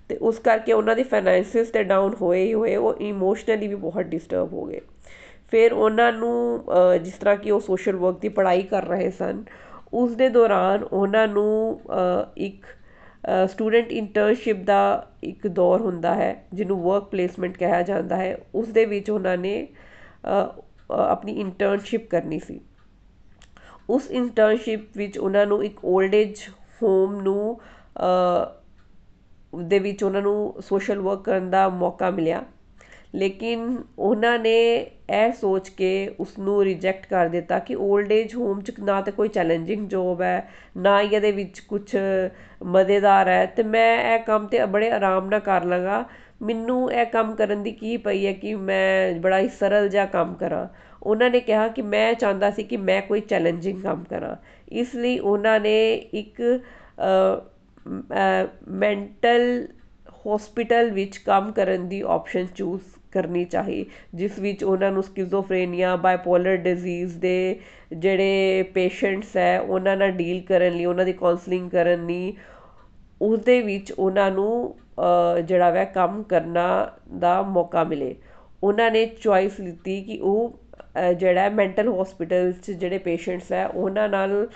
[0.08, 4.04] ਤੇ ਉਸ ਕਰਕੇ ਉਹਨਾਂ ਦੀ ਫਾਈਨੈਂਸਿਸ ਤੇ ਡਾਊਨ ਹੋਏ ਹੀ ਹੋਏ, ਉਹ ਇਮੋਸ਼ਨਲੀ ਵੀ ਬਹੁਤ
[4.04, 4.80] ਡਿਸਟਰਬ ਹੋ ਗਏ।
[5.52, 6.64] ਫਿਰ ਉਹਨਾਂ ਨੂੰ
[7.02, 9.44] ਜਿਸ ਤਰ੍ਹਾਂ ਕਿ ਉਹ ਸੋਸ਼ਲ ਵਰਕ ਦੀ ਪੜ੍ਹਾਈ ਕਰ ਰਹੇ ਸਨ,
[9.92, 11.80] ਉਸ ਦੇ ਦੌਰਾਨ ਉਹਨਾਂ ਨੂੰ
[12.38, 12.64] ਇੱਕ
[13.50, 18.84] ਸਟੂਡੈਂਟ ਇੰਟਰਨਸ਼ਿਪ ਦਾ ਇੱਕ ਦੌਰ ਹੁੰਦਾ ਹੈ, ਜਿਹਨੂੰ ਵਰਕ ਪਲੇਸਮੈਂਟ ਕਿਹਾ ਜਾਂਦਾ ਹੈ। ਉਸ ਦੇ
[18.84, 19.66] ਵਿੱਚ ਉਹਨਾਂ ਨੇ
[20.90, 22.60] ਆਪਣੀ ਇੰਟਰਨਸ਼ਿਪ ਕਰਨੀ ਸੀ।
[23.90, 26.42] ਉਸ ਇੰਟਰਨਸ਼ਿਪ ਵਿੱਚ ਉਹਨਾਂ ਨੂੰ ਇੱਕ 올ਡ ਏਜ
[26.82, 27.60] ਹੋਮ ਨੂੰ
[29.52, 32.42] ਦੇ ਵਿੱਚ ਉਹਨਾਂ ਨੂੰ ਸੋਸ਼ਲ ਵਰਕ ਕਰਨ ਦਾ ਮੌਕਾ ਮਿਲਿਆ।
[33.16, 34.56] ਲੇਕਿਨ ਉਹਨਾਂ ਨੇ
[35.10, 39.12] ਇਹ ਸੋਚ ਕੇ ਉਸ ਨੂੰ ਰਿਜੈਕਟ ਕਰ ਦਿੱਤਾ ਕਿ 올ਡ ਏਜ ਹੋਮ 'ਚ ਨਾ ਤਾਂ
[39.12, 41.96] ਕੋਈ ਚੈਲੰਜਿੰਗ ਜੋਬ ਹੈ, ਨਾ ਹੀ ਇਹਦੇ ਵਿੱਚ ਕੁਝ
[42.66, 46.04] ਮਜ਼ੇਦਾਰ ਹੈ। ਤੇ ਮੈਂ ਇਹ ਕੰਮ ਤੇ ਬੜੇ ਆਰਾਮ ਨਾਲ ਕਰ ਲਾਂਗਾ
[46.42, 50.34] ਮੈਨੂੰ ਇਹ ਕੰਮ ਕਰਨ ਦੀ ਕੀ ਪਈ ਹੈ ਕਿ ਮੈਂ ਬੜਾ ਹੀ ਸਰਲ ਜਿਹਾ ਕੰਮ
[50.34, 50.66] ਕਰਾਂ।
[51.02, 54.34] ਉਹਨਾਂ ਨੇ ਕਿਹਾ ਕਿ ਮੈਂ ਚਾਹੁੰਦਾ ਸੀ ਕਿ ਮੈਂ ਕੋਈ ਚੈਲੰਜਿੰਗ ਕੰਮ ਕਰਾਂ।
[54.72, 56.42] ਇਸ ਲਈ ਉਹਨਾਂ ਨੇ ਇੱਕ
[58.70, 59.66] ਮੈਂਟਲ
[60.26, 62.82] ਹਸਪੀਟਲ ਵਿੱਚ ਕੰਮ ਕਰਨ ਦੀ ਆਪਸ਼ਨ ਚੂਜ਼
[63.12, 63.84] ਕਰਨੀ ਚਾਹੀ,
[64.14, 67.60] ਜਿਸ ਵਿੱਚ ਉਹਨਾਂ ਨੂੰ ਸਕਿਜ਼ੋਫਰੇਨੀਆ ਬਾਈਪੋਲਰ ਡਿਜ਼ੀਜ਼ ਦੇ
[67.94, 72.34] ਜਿਹੜੇ ਪੇਸ਼ੈਂਟਸ ਹੈ, ਉਹਨਾਂ ਨਾਲ ਡੀਲ ਕਰਨ ਲਈ, ਉਹਨਾਂ ਦੀ ਕਾਉਂਸਲਿੰਗ ਕਰਨ ਲਈ
[73.20, 74.76] ਉਸ ਦੇ ਵਿੱਚ ਉਹਨਾਂ ਨੂੰ
[75.44, 76.66] ਜਿਹੜਾ ਵੈ, ਕੰਮ ਕਰਨਾ
[77.18, 78.14] ਦਾ ਮੌਕਾ ਮਿਲੇ।
[78.62, 80.58] ਉਹਨਾਂ ਨੇ ਚੁਆਇਸ ਲਿੱਤੀ ਕਿ ਉਹ
[81.18, 84.46] ਜਿਹੜਾ ਮੈਂਟਲ ਹਸਪੀਟਲ 'ਚ ਜਿਹੜੇ ਪੇਸ਼ੈਂਟਸ ਹੈ, ਉਹਨਾਂ ਨਾਲ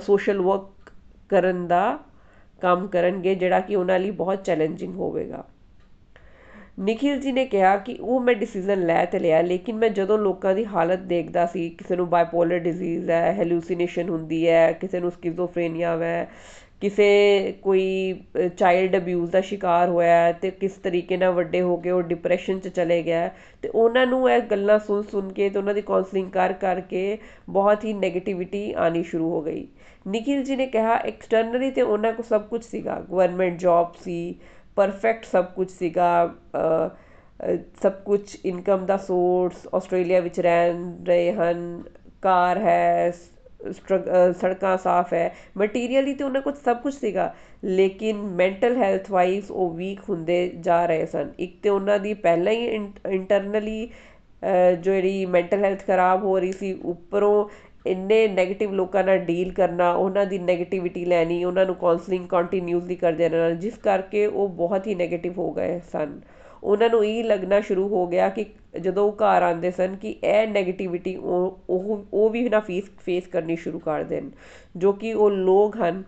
[0.00, 0.90] ਸੋਸ਼ਲ ਵਰਕ
[1.30, 1.98] ਕਰਨ ਦਾ
[2.62, 5.44] ਕੰਮ ਕਰਨਗੇ, ਜਿਹੜਾ ਕਿ ਉਹਨਾਂ ਲਈ ਬਹੁਤ ਚੈਲੰਜਿੰਗ ਹੋਵੇਗਾ।
[6.78, 10.54] ਨikhil ji ਨੇ ਕਿਹਾ ਕਿ ਉਹ ਮੈਂ ਡਿਸੀਜਨ ਲੈ ਤੇ ਲਿਆ, ਲੇਕਿਨ ਮੈਂ ਜਦੋਂ ਲੋਕਾਂ
[10.54, 15.96] ਦੀ ਹਾਲਤ ਦੇਖਦਾ ਸੀ, ਕਿਸੇ ਨੂੰ ਬਾਈਪੋਲਰ ਡਿਜ਼ੀਜ਼ ਹੈ ਹੈਲੂਸੀਨੇਸ਼ਨ ਹੁੰਦੀ ਹੈ, ਕਿਸੇ ਨੂੰ ਸਕਿਜ਼ੋਫਰੇਨੀਆ
[15.98, 16.28] ਹੈ
[16.80, 17.06] ਕਿਸੇ
[17.62, 18.14] ਕੋਈ
[18.56, 22.68] ਚਾਈਲਡ ਅਬਿਊਜ਼ ਦਾ ਸ਼ਿਕਾਰ ਹੋਇਆ ਤੇ ਕਿਸ ਤਰੀਕੇ ਨਾਲ ਵੱਡੇ ਹੋ ਕੇ ਉਹ ਡਿਪਰੈਸ਼ਨ 'ਚ
[22.68, 23.30] ਚਲੇ ਗਿਆ
[23.62, 27.18] ਤੇ ਉਹਨਾਂ ਨੂੰ ਇਹ ਗੱਲਾਂ ਸੁਣ ਸੁਣ ਕੇ ਤੇ ਉਹਨਾਂ ਦੀ ਕਾਉਂਸਲਿੰਗ ਕਰ ਕਰਕੇ
[27.48, 29.66] ਬਹੁਤ ਹੀ 네ਗੇਟਿਵਿਟੀ ਆਣੀ ਸ਼ੁਰੂ ਹੋ ਗਈ।
[30.08, 34.34] ਨikhil ji ਨੇ ਕਿਹਾ ਐਕਸਟਰਨਲੀ ਤੇ ਉਹਨਾਂ ਕੋਲ ਸਭ ਕੁਝ ਸੀਗਾ ਗਵਰਨਮੈਂਟ ਜੌਬ ਸੀ
[34.78, 36.10] ਪਰਫੈਕਟ ਸਭ ਕੁਝ ਸੀਗਾ
[37.82, 40.72] ਸਭ ਕੁਝ ਇਨਕਮ ਦਾ ਸੋਰਸ ਆਸਟ੍ਰੇਲੀਆ ਵਿੱਚ ਰਹਿ
[41.06, 41.82] ਰਹੇ ਹਨ,
[42.22, 43.10] ਕਾਰ ਹੈ
[44.40, 47.32] ਸੜਕਾਂ ਸਾਫ਼ ਹੈ ਮਟੀਰੀਅਲੀ ਤੇ ਉਹਨਾਂ ਕੋਲ ਸਭ ਕੁਝ ਸੀਗਾ,
[47.64, 52.52] ਲੇਕਿਨ ਮੈਂਟਲ ਹੈਲਥ ਵਾਈਜ਼ ਉਹ ਵੀਕ ਹੁੰਦੇ ਜਾ ਰਹੇ ਸਨ। ਇੱਕ ਤੇ ਉਹਨਾਂ ਦੀ ਪਹਿਲਾਂ
[52.52, 52.66] ਹੀ
[53.08, 53.88] ਇੰਟਰਨਲੀ
[54.82, 57.48] ਜਿਹੜੀ ਮੈਂਟਲ ਹੈਲਥ ਖਰਾਬ ਹੋ ਰਹੀ ਸੀ, ਉੱਪਰੋਂ
[57.88, 63.28] ਇੰਨੇ ਨੈਗੇਟਿਵ ਲੋਕਾਂ ਨਾਲ ਡੀਲ ਕਰਨਾ, ਉਹਨਾਂ ਦੀ ਨੈਗੇਟਿਵਿਟੀ ਲੈਣੀ, ਉਹਨਾਂ ਨੂੰ ਕੌਂਸਲਿੰਗ ਕੰਟੀਨਿਊਸਲੀ ਕਰਦੇ
[63.28, 66.20] ਰਹਿਣਾ, ਜਿਸ ਕਰਕੇ ਉਹ ਬਹੁਤ ਹੀ ਨੈਗੇਟਿਵ ਹੋ ਗਏ ਸਨ।
[66.62, 68.44] ਉਹਨਾਂ ਨੂੰ ਇਹ ਲੱਗਣਾ ਸ਼ੁਰੂ ਹੋ ਗਿਆ ਕਿ
[68.80, 73.26] ਜਦੋਂ ਉਹ ਘਰ ਆਉਂਦੇ ਸਨ ਕਿ ਇਹ ਨੈਗੇਟਿਵਿਟੀ ਉਹ ਉਹ ਉਹ ਵੀ ਨਾ ਫੇਸ ਫੇਸ
[73.26, 74.30] ਕਰਨੀ ਸ਼ੁਰੂ ਕਰ ਦੇਣ,
[74.76, 76.02] ਜੋ ਕਿ ਉਹ ਲੋਕ ਹਨ।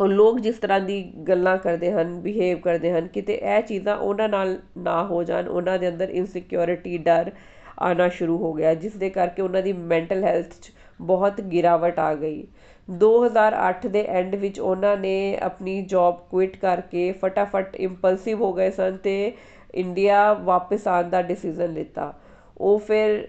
[0.00, 4.28] ਉਹ ਲੋਕ ਜਿਸ ਤਰ੍ਹਾਂ ਦੀ ਗੱਲਾਂ ਕਰਦੇ ਹਨ ਬਿਹੇਵ ਕਰਦੇ ਹਨ, ਕਿਤੇ ਇਹ ਚੀਜ਼ਾਂ ਉਹਨਾਂ
[4.28, 7.30] ਨਾਲ ਨਾ ਹੋ ਜਾਣ, ਉਹਨਾਂ ਦੇ ਅੰਦਰ ਇਨਸਿਕਿਉਰਿਟੀ ਡਰ
[7.78, 12.14] ਆਉਣਾ ਸ਼ੁਰੂ ਹੋ ਗਿਆ, ਜਿਸ ਦੇ ਕਰਕੇ ਉਹਨਾਂ ਦੀ ਮੈਂਟਲ ਹੈਲਥ 'ਚ ਬਹੁਤ ਗਿਰਾਵਟ ਆ
[12.14, 12.46] ਗਈ।
[12.88, 18.96] 2008 ਦੇ ਐਂਡ ਵਿੱਚ ਉਹਨਾਂ ਨੇ ਆਪਣੀ ਜੌਬ ਕੁਇਟ ਕਰਕੇ ਫਟਾਫਟ ਇੰਪਲਸਿਵ ਹੋ ਗਏ ਸਨ
[18.96, 19.32] ਤੇ
[19.74, 22.12] ਇੰਡੀਆ ਵਾਪਸ ਆਉਣ ਦਾ ਡਿਸੀਜਨ ਲਿੱਤਾ।
[22.56, 23.28] ਉਹ ਫਿਰ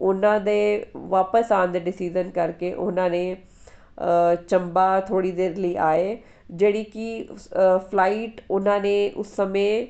[0.00, 3.36] ਉਹਨਾਂ ਦੇ ਵਾਪਸ ਆਉਣ ਦੇ ਡਿਸੀਜਨ ਕਰਕੇ ਉਹਨਾਂ ਨੇ
[4.48, 6.16] ਚੰਬਾ ਥੋੜੀ ਦੇਰ ਲਈ ਆਏ,
[6.50, 7.28] ਜਿਹੜੀ ਕਿ
[7.90, 9.86] ਫਲਾਈਟ ਉਹਨਾਂ ਨੇ ਉਸ ਸਮੇਂ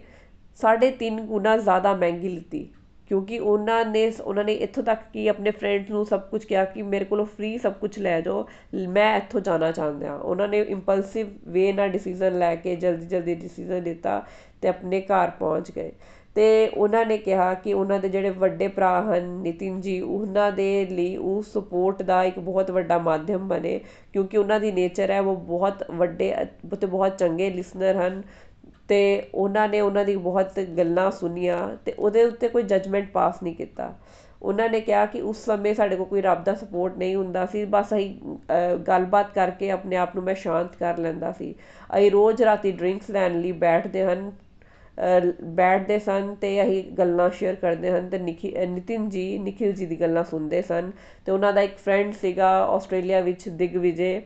[0.61, 2.69] 3.5 ਗੁਣਾ ਜ਼ਿਆਦਾ ਮਹਿੰਗੀ ਲਿੱਤੀ।
[3.13, 6.83] ਕਿਉਂਕਿ ਉਹਨਾਂ ਨੇ ਉਹਨਾਂ ਨੇ ਇੱਥੋਂ ਤੱਕ ਕਿ ਆਪਣੇ ਫਰੈਂਡਸ ਨੂੰ ਸਭ ਕੁਝ ਕਿਹਾ ਕਿ
[6.83, 8.47] ਮੇਰੇ ਕੋਲੋਂ ਫ੍ਰੀ ਸਭ ਕੁਝ ਲੈ ਜਾਓ
[8.89, 13.35] ਮੈਂ ਇੱਥੋਂ ਜਾਣਾ ਚਾਹੁੰਦਾ ਹਾਂ। ਉਹਨਾਂ ਨੇ ਇੰਪਲਸਿਵ ਵੇ ਨਾਲ ਡਿਸੀਜਨ ਲੈ ਕੇ ਜਲਦੀ ਜਲਦੀ
[13.35, 14.23] ਡਿਸੀਜਨ ਦਿੱਤਾ
[14.63, 15.93] ਤੇ ਆਪਣੇ ਘਰ ਪਹੁੰਚ ਗਏ।
[16.35, 20.87] ਤੇ ਉਹਨਾਂ ਨੇ ਕਿਹਾ ਕਿ ਉਹਨਾਂ ਦੇ ਜਿਹੜੇ ਵੱਡੇ ਭਰਾ ਹਨ ਨਿਤਿਨ ਜੀ, ਉਹਨਾਂ ਦੇ
[20.87, 23.81] ਲਈ ਉਹ ਸਪੋਰਟ ਦਾ ਇੱਕ ਬਹੁਤ ਵੱਡਾ ਮਾਧਿਅਮ ਬਣੇ
[24.13, 26.35] ਕਿਉਂਕਿ ਉਹਨਾਂ ਦੀ ਨੇਚਰ ਹੈ, ਉਹ ਬਹੁਤ ਵੱਡੇ
[26.81, 28.23] ਤੇ ਬਹੁਤ ਚੰਗੇ ਲਿਸਨਰ ਹਨ।
[28.93, 29.01] ਤੇ
[29.35, 33.93] ਉਹਨਾਂ ਨੇ ਉਹਨਾਂ ਦੀ ਬਹੁਤ ਗੱਲਾਂ ਸੁਣੀਆਂ ਤੇ ਉਹਦੇ ਉੱਤੇ ਕੋਈ ਜਜਮੈਂਟ ਪਾਸ ਨਹੀਂ ਕੀਤਾ।
[34.43, 37.65] ਉਹਨਾਂ ਨੇ ਕਿਹਾ ਕਿ ਉਸ ਸਮੇਂ ਸਾਡੇ ਕੋਲ ਕੋਈ ਰੱਬ ਦਾ ਸਪੋਰਟ ਨਹੀਂ ਹੁੰਦਾ ਸੀ,
[37.65, 38.15] ਬਸ ਅਸੀਂ
[38.89, 41.55] ਗੱਲਬਾਤ ਕਰਕੇ ਆਪਣੇ ਆਪ ਨੂੰ ਮੈਂ ਸ਼ਾਂਤ ਕਰ ਲੈਂਦਾ ਸੀ।
[41.91, 44.31] ਅਸੀਂ ਰੋਜ਼ ਰਾਤੀ ਡਰਿੰਕਸ ਲੈਣ ਲਈ ਬੈਠਦੇ ਹਨ
[45.57, 50.25] ਬੈਠਦੇ ਸਨ ਤੇ ਅਸੀਂ ਗੱਲਾਂ ਸ਼ੇਅਰ ਕਰਦੇ ਹਨ ਤੇ ਨਿਤਿਨ ਜੀ ਨikhil ਜੀ ਦੀ ਗੱਲਾਂ
[50.25, 50.91] ਸੁਣਦੇ ਸਨ
[51.27, 54.21] ਤੇ ਉਹਨਾਂ ਦਾ ਇੱਕ ਫਰੈਂਡ ਸੀਗਾ ਆਸਟ੍ਰੇਲੀਆ ਵਿੱਚ ਦਿਗਵਿਜੇ।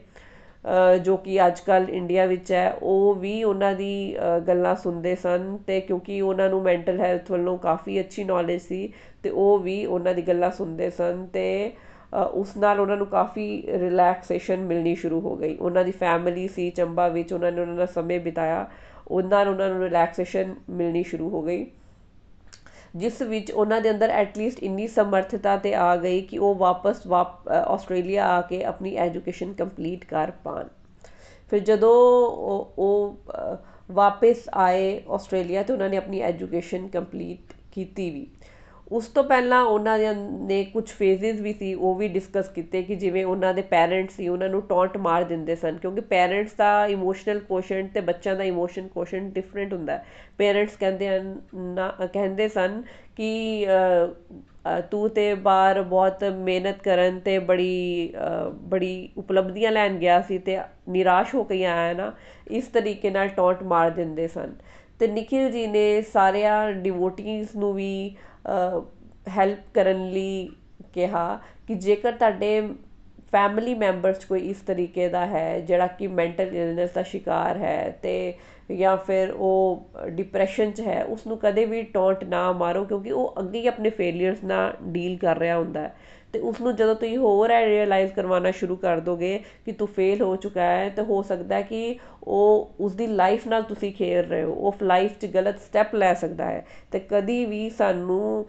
[1.05, 4.17] ਜੋ ਕਿ ਅੱਜ ਕੱਲ ਇੰਡੀਆ ਵਿੱਚ ਹੈ, ਉਹ ਵੀ ਉਹਨਾਂ ਦੀ
[4.49, 8.93] ਗੱਲਾਂ ਸੁਣਦੇ ਸਨ ਤੇ ਕਿਉਂਕਿ ਉਹਨਾਂ ਨੂੰ ਮੈਂਟਲ ਹੈਲਥ ਵੱਲੋਂ ਕਾਫੀ ਅੱਛੀ ਨੌਲੇਜ ਸੀ
[9.23, 11.73] ਤੇ ਉਹ ਵੀ ਉਹਨਾਂ ਦੀ ਗੱਲਾਂ ਸੁਣਦੇ ਸਨ ਤੇ
[12.15, 17.09] ਉਸ ਨਾਲ ਉਹਨਾਂ ਨੂੰ ਕਾਫੀ ਰਿਲੈਕਸੇਸ਼ਨ ਮਿਲਣੀ ਸ਼ੁਰੂ ਹੋ ਗਈ। ਉਹਨਾਂ ਦੀ ਫੈਮਿਲੀ ਸੀ, ਚੰਬਾ
[17.09, 18.69] ਵਿੱਚ ਉਹਨਾਂ ਨੇ ਉਹਨਾਂ ਨਾਲ ਸਮੇਂ ਬਿਤਾਇਆ
[19.09, 21.67] ਉਹਨਾਂ ਨਾਲ ਉਹਨਾਂ ਨੂੰ ਰਿਲੈਕਸੇਸ਼ਨ ਮਿਲਣੀ ਸ਼ੁਰੂ ਹੋ ਗਈ।
[22.97, 27.07] ਜਿਸ ਵਿੱਚ ਉਹਨਾਂ ਦੇ ਅੰਦਰ ਐਟਲੀਸਟ ਇੰਨੀ ਸਮਰਥਤਾ ਤੇ ਆ ਗਈ ਕਿ ਉਹ ਵਾਪਸ
[27.51, 30.69] ਆਸਟ੍ਰੇਲੀਆ ਆ ਕੇ ਆਪਣੀ ਐਜੂਕੇਸ਼ਨ ਕੰਪਲੀਟ ਕਰ ਪਾਣ।
[31.51, 31.95] ਫਿਰ ਜਦੋਂ
[32.79, 33.17] ਉਹ
[33.91, 38.27] ਵਾਪਸ ਆਏ ਆਸਟ੍ਰੇਲੀਆ ਤੇ ਉਹਨਾਂ ਨੇ ਆਪਣੀ ਐਜੂਕੇਸ਼ਨ ਕੰਪਲੀਟ ਕੀਤੀ ਵੀ।
[38.93, 42.95] ਉਸ ਤੋਂ ਪਹਿਲਾਂ ਉਹਨਾਂ ਦੇ ਨੇ ਕੁਝ ਫੇਜ਼ਸ ਵੀ ਸੀ, ਉਹ ਵੀ ਡਿਸਕਸ ਕੀਤੇ ਕਿ
[42.95, 47.39] ਜਿਵੇਂ ਉਹਨਾਂ ਦੇ ਪੈਰੈਂਟਸ ਸੀ, ਉਹਨਾਂ ਨੂੰ ਟੌਂਟ ਮਾਰ ਦਿੰਦੇ ਸਨ, ਕਿਉਂਕਿ ਪੈਰੈਂਟਸ ਦਾ ਇਮੋਸ਼ਨਲ
[47.39, 49.99] ਕੋਸ਼ੈਂਟ ਤੇ ਬੱਚਿਆਂ ਦਾ ਇਮੋਸ਼ਨ ਕੋਸ਼ੈਂਟ ਡਿਫਰੈਂਟ ਹੁੰਦਾ
[50.39, 52.83] ਪੈਰੈਂਟਸ ਕਹਿੰਦੇ ਹਨ, ਨਾ, ਕਹਿੰਦੇ ਸਨ
[53.17, 53.67] ਕਿ
[54.91, 58.13] ਤੂੰ ਤੇ ਬਾਹਰ ਬਹੁਤ ਮਿਹਨਤ ਕਰਨ ਤੇ ਬੜੀ
[58.63, 62.13] ਬੜੀ ਉਪਲਬਧੀਆਂ ਲੈਣ ਗਿਆ ਸੀ ਤੇ ਨਿਰਾਸ਼ ਹੋ ਕੇ ਆਇਆ ਨਾ,
[62.51, 64.55] ਇਸ ਤਰੀਕੇ ਨਾਲ ਟੌਂਟ ਮਾਰ ਦਿੰਦੇ ਸਨ।
[64.99, 68.17] ਤੇ ਨikhil ji ਨੇ ਸਾਰਿਆਂ ਡਿਵੋਟੀਜ਼ ਨੂੰ ਵੀ
[69.37, 70.49] ਹੈਲਪ ਕਰਨ ਲਈ
[70.95, 72.61] ਕਿਹਾ ਕਿ ਜੇਕਰ ਤੁਹਾਡੇ
[73.33, 78.35] ਫੈਮਿਲੀ ਮੈਂਬਰਸ ਕੋਈ ਇਸ ਤਰੀਕੇ ਦਾ ਹੈ, ਜਿਹੜਾ ਕਿ ਮੈਂਟਲ ਇਲਨੈਸ ਦਾ ਸ਼ਿਕਾਰ ਹੈ ਤੇ
[78.73, 83.35] ਜਾਂ ਫਿਰ ਉਹ ਡਿਪਰੈਸ਼ਨ 'ਚ ਹੈ ਉਸ ਨੂੰ ਕਦੇ ਵੀ ਟੌਂਟ ਨਾ ਮਾਰੋ ਕਿਉਂਕਿ ਉਹ
[83.39, 85.89] ਅੱਗੇ ਹੀ ਆਪਣੇ ਫੇਲਿਅਰਸ ਨਾਲ ਡੀਲ ਕਰ ਰਿਹਾ ਹੁੰਦਾ
[86.27, 89.89] ਹੈ ਤੇ ਉਸ ਨੂੰ ਜਦੋਂ ਤੁਸੀਂ ਹੋਰ ਹੈ ਰਿਅਲਾਈਜ਼ ਕਰਵਾਉਣਾ ਸ਼ੁਰੂ ਕਰ ਦੋਗੇ ਕਿ ਤੂੰ
[89.89, 94.31] ਫੇਲ ਹੋ ਚੁੱਕਾ ਹੈ, ਤੇ ਹੋ ਸਕਦਾ ਕਿ ਉਹ ਉਸ ਦੀ ਲਾਈਫ ਨਾਲ ਤੁਸੀਂ ਖੇਡ
[94.31, 98.47] ਰਹੇ ਹੋ, ਉਹ ਲਾਈਫ 'ਚ ਗਲਤ ਸਟੈਪ ਲੈ ਸਕਦਾ ਹੈ। ਤੇ ਕਦੀ ਵੀ ਸਾਨੂੰ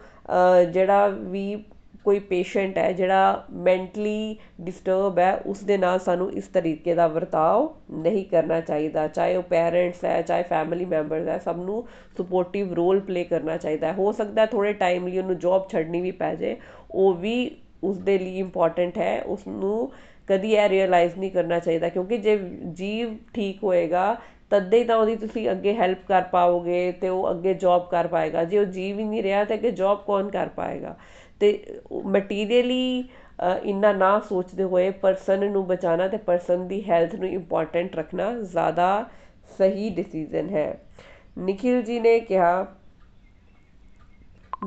[0.72, 1.64] ਜਿਹੜਾ ਵੀ
[2.04, 7.74] ਕੋਈ ਪੇਸ਼ੈਂਟ ਹੈ, ਜਿਹੜਾ ਮੈਂਟਲੀ ਡਿਸਟਰਬ ਹੈ ਉਸ ਦੇ ਨਾਲ ਸਾਨੂੰ ਇਸ ਤਰੀਕੇ ਦਾ ਵਰਤਾਓ
[7.92, 11.86] ਨਹੀਂ ਕਰਨਾ ਚਾਹੀਦਾ। ਚਾਹੇ ਉਹ ਪੈਰੈਂਟਸ ਹੈ, ਚਾਹੇ ਫੈਮਿਲੀ ਮੈਂਬਰਸ ਹੈ, ਸਭ ਨੂੰ
[12.18, 16.34] ਸਪੋਰਟਿਵ ਰੋਲ ਪਲੇ ਕਰਨਾ ਚਾਹੀਦਾ ਹੋ। ਸਕਦਾ ਥੋੜੇ ਟਾਈਮ ਲਈ ਉਹਨੂੰ ਜੌਬ ਛੱਡਣੀ ਵੀ ਪੈ
[16.34, 16.56] ਜੇ
[16.90, 17.50] ਉਹ ਵੀ
[17.82, 19.90] ਉਸ ਦੇ ਲਈ ਇੰਪੋਰਟੈਂਟ ਹੈ ਉਸ ਨੂੰ
[20.28, 22.36] ਕਦੀ ਇਹ ਰਿਅਲਾਈਜ਼ ਨਹੀਂ ਕਰਨਾ ਚਾਹੀਦਾ, ਕਿਉਂਕਿ ਜੇ
[22.76, 24.16] ਜੀਵ ਠੀਕ ਹੋਏਗਾ,
[24.50, 28.58] ਤਦੇ ਤਾਂ ਉਹਦੀ ਤੁਸੀਂ ਅੱਗੇ ਹੈਲਪ ਕਰ ਪਾਓਗੇ ਤੇ ਉਹ ਅੱਗੇ ਜੌਬ ਕਰ ਪਾਏਗਾ। ਜੇ
[28.58, 30.94] ਉਹ ਜੀਵ ਹੀ ਨਹੀਂ ਰਿਹਾ ਤਾਂ ਅੱਗੇ ਜੌਬ ਕੌਣ ਕਰ ਪਾਏਗਾ?
[31.40, 33.04] ਤੇ ਮਟੀਰੀਅਲੀ
[33.64, 38.88] ਇੰਨਾ ਨਾ ਸੋਚਦੇ ਹੋਏ ਪਰਸਨ ਨੂੰ ਬਚਾਣਾ ਤੇ ਪਰਸਨ ਦੀ ਹੈਲਥ ਨੂੰ ਇੰਪੋਰਟੈਂਟ ਰੱਖਣਾ ਜ਼ਿਆਦਾ
[39.58, 40.68] ਸਹੀ ਡਿਸੀਜਨ ਹੈ।
[41.40, 42.50] ਨikhil ji ਨੇ ਕਿਹਾ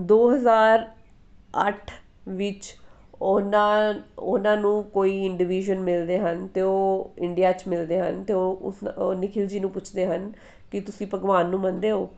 [0.07, 1.91] 2008
[2.29, 2.75] ਵਿੱਚ
[3.21, 8.57] ਉਹਨਾਂ ਉਹਨਾਂ ਨੂੰ ਕੋਈ ਇੰਡੀਵਿਜੂਅਲ ਮਿਲਦੇ ਹਨ ਤੇ ਉਹ ਇੰਡੀਆ 'ਚ ਮਿਲਦੇ ਹਨ ਤੇ ਉਹ
[8.61, 10.31] ਉਸ ਉਹ ਨikhil ji ਨੂੰ ਪੁੱਛਦੇ ਹਨ
[10.71, 12.09] ਕਿ ਤੁਸੀਂ ਭਗਵਾਨ ਨੂੰ ਮੰਨਦੇ ਹੋ?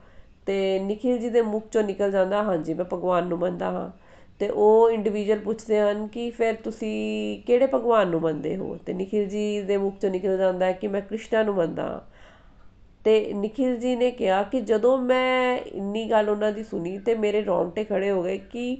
[0.45, 3.91] ਤੇ ਨikhil ji ਦੇ ਮੁਖ ਚੋਂ ਨਿਕਲ ਜਾਂਦਾ, ਹਾਂਜੀ, ਮੈਂ ਭਗਵਾਨ ਨੂੰ ਮੰਨਦਾ ਹਾਂ।
[4.39, 8.77] ਤੇ ਉਹ ਇੰਡੀਵਿਜੂਅਲ ਪੁੱਛਦੇ ਹਨ ਕਿ ਫਿਰ ਤੁਸੀਂ ਕਿਹੜੇ ਭਗਵਾਨ ਨੂੰ ਮੰਨਦੇ ਹੋ?
[8.85, 12.01] ਤੇ ਨikhil ji ਦੇ ਮੁਖ ਚੋਂ ਨਿਕਲ ਜਾਂਦਾ ਹੈ ਕਿ ਮੈਂ ਕ੍ਰਿਸ਼ਨਾ ਨੂੰ ਮੰਨਦਾ ਹਾਂ।
[13.03, 17.45] ਤੇ ਨikhil ji ਨੇ ਕਿਹਾ ਕਿ ਜਦੋਂ ਮੈਂ ਇੰਨੀ ਗੱਲ ਉਹਨਾਂ ਦੀ ਸੁਣੀ ਤੇ ਮੇਰੇ
[17.45, 18.77] ਰੌਂਗਟੇ ਖੜੇ ਹੋ ਗਏ ਕਿ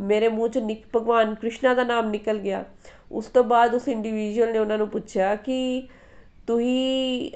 [0.00, 2.64] ਮੇਰੇ ਮੂੰਹ 'ਚ ਨਿਕ ਭਗਵਾਨ ਕ੍ਰਿਸ਼ਨਾ ਦਾ ਨਾਮ ਨਿਕਲ ਗਿਆ।
[3.12, 5.82] ਉਸ ਤੋਂ ਬਾਅਦ ਉਸ ਇੰਡੀਵਿਜੂਅਲ ਨੇ ਉਹਨਾਂ ਨੂੰ ਪੁੱਛਿਆ ਕਿ
[6.46, 7.30] ਤੁਸੀਂ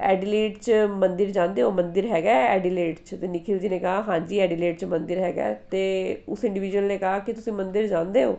[0.00, 1.70] ਐਡੀਲੇਡ 'ਚ ਮੰਦਿਰ ਜਾਂਦੇ ਹੋ?
[1.70, 3.14] ਮੰਦਿਰ ਹੈਗਾ ਐਡੀਲੇਡ 'ਚ?
[3.14, 7.18] ਤੇ ਨikhil ji ਨੇ ਕਿਹਾ, ਹਾਂਜੀ ਐਡੀਲੇਡ 'ਚ ਮੰਦਿਰ ਹੈਗਾ ਤੇ ਉਸ ਇੰਡੀਵਿਜੂਅਲ ਨੇ ਕਿਹਾ
[7.18, 8.38] ਕਿ ਤੁਸੀਂ ਮੰਦਿਰ ਜਾਂਦੇ ਹੋ?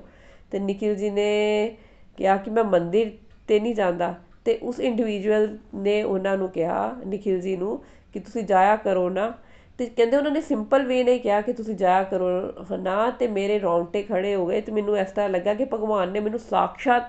[0.52, 1.76] ਤੇ ਨikhil ji ਨੇ
[2.18, 3.12] ਕਿਹਾ ਕਿ ਮੈਂ ਮੰਦਿਰ
[3.48, 4.14] ਤੇ ਨਹੀਂ ਜਾਂਦਾ।
[4.46, 7.80] ਤੇ ਉਸ ਇੰਡੀਵਿਜੂਅਲ ਨੇ ਉਹਨਾਂ ਨੂੰ ਕਿਹਾ, ਨikhil ji ਨੂੰ,
[8.14, 9.34] ਕਿ ਤੁਸੀਂ ਜਾਇਆ ਕਰੋ ਨਾ।
[9.78, 13.60] ਤੇ ਕਹਿੰਦੇ ਉਹਨਾਂ ਨੇ ਸਿੰਪਲ ਵੇ ਨੇ ਕਿਹਾ ਕਿ ਤੁਸੀਂ ਜਾਇਆ ਕਰੋ ਨਾ ਤੇ ਮੇਰੇ
[13.60, 17.04] ਰੌਂਗਟੇ ਖੜੇ ਹੋ ਗਏ ਤੇ ਮੈਨੂੰ ਇਸ ਤਰ੍ਹਾਂ ਲੱਗਾ ਕਿ ਭਗਵਾਨ ਨੇ ਮੈਨੂੰ ਸਾਖਸ਼ਾਤ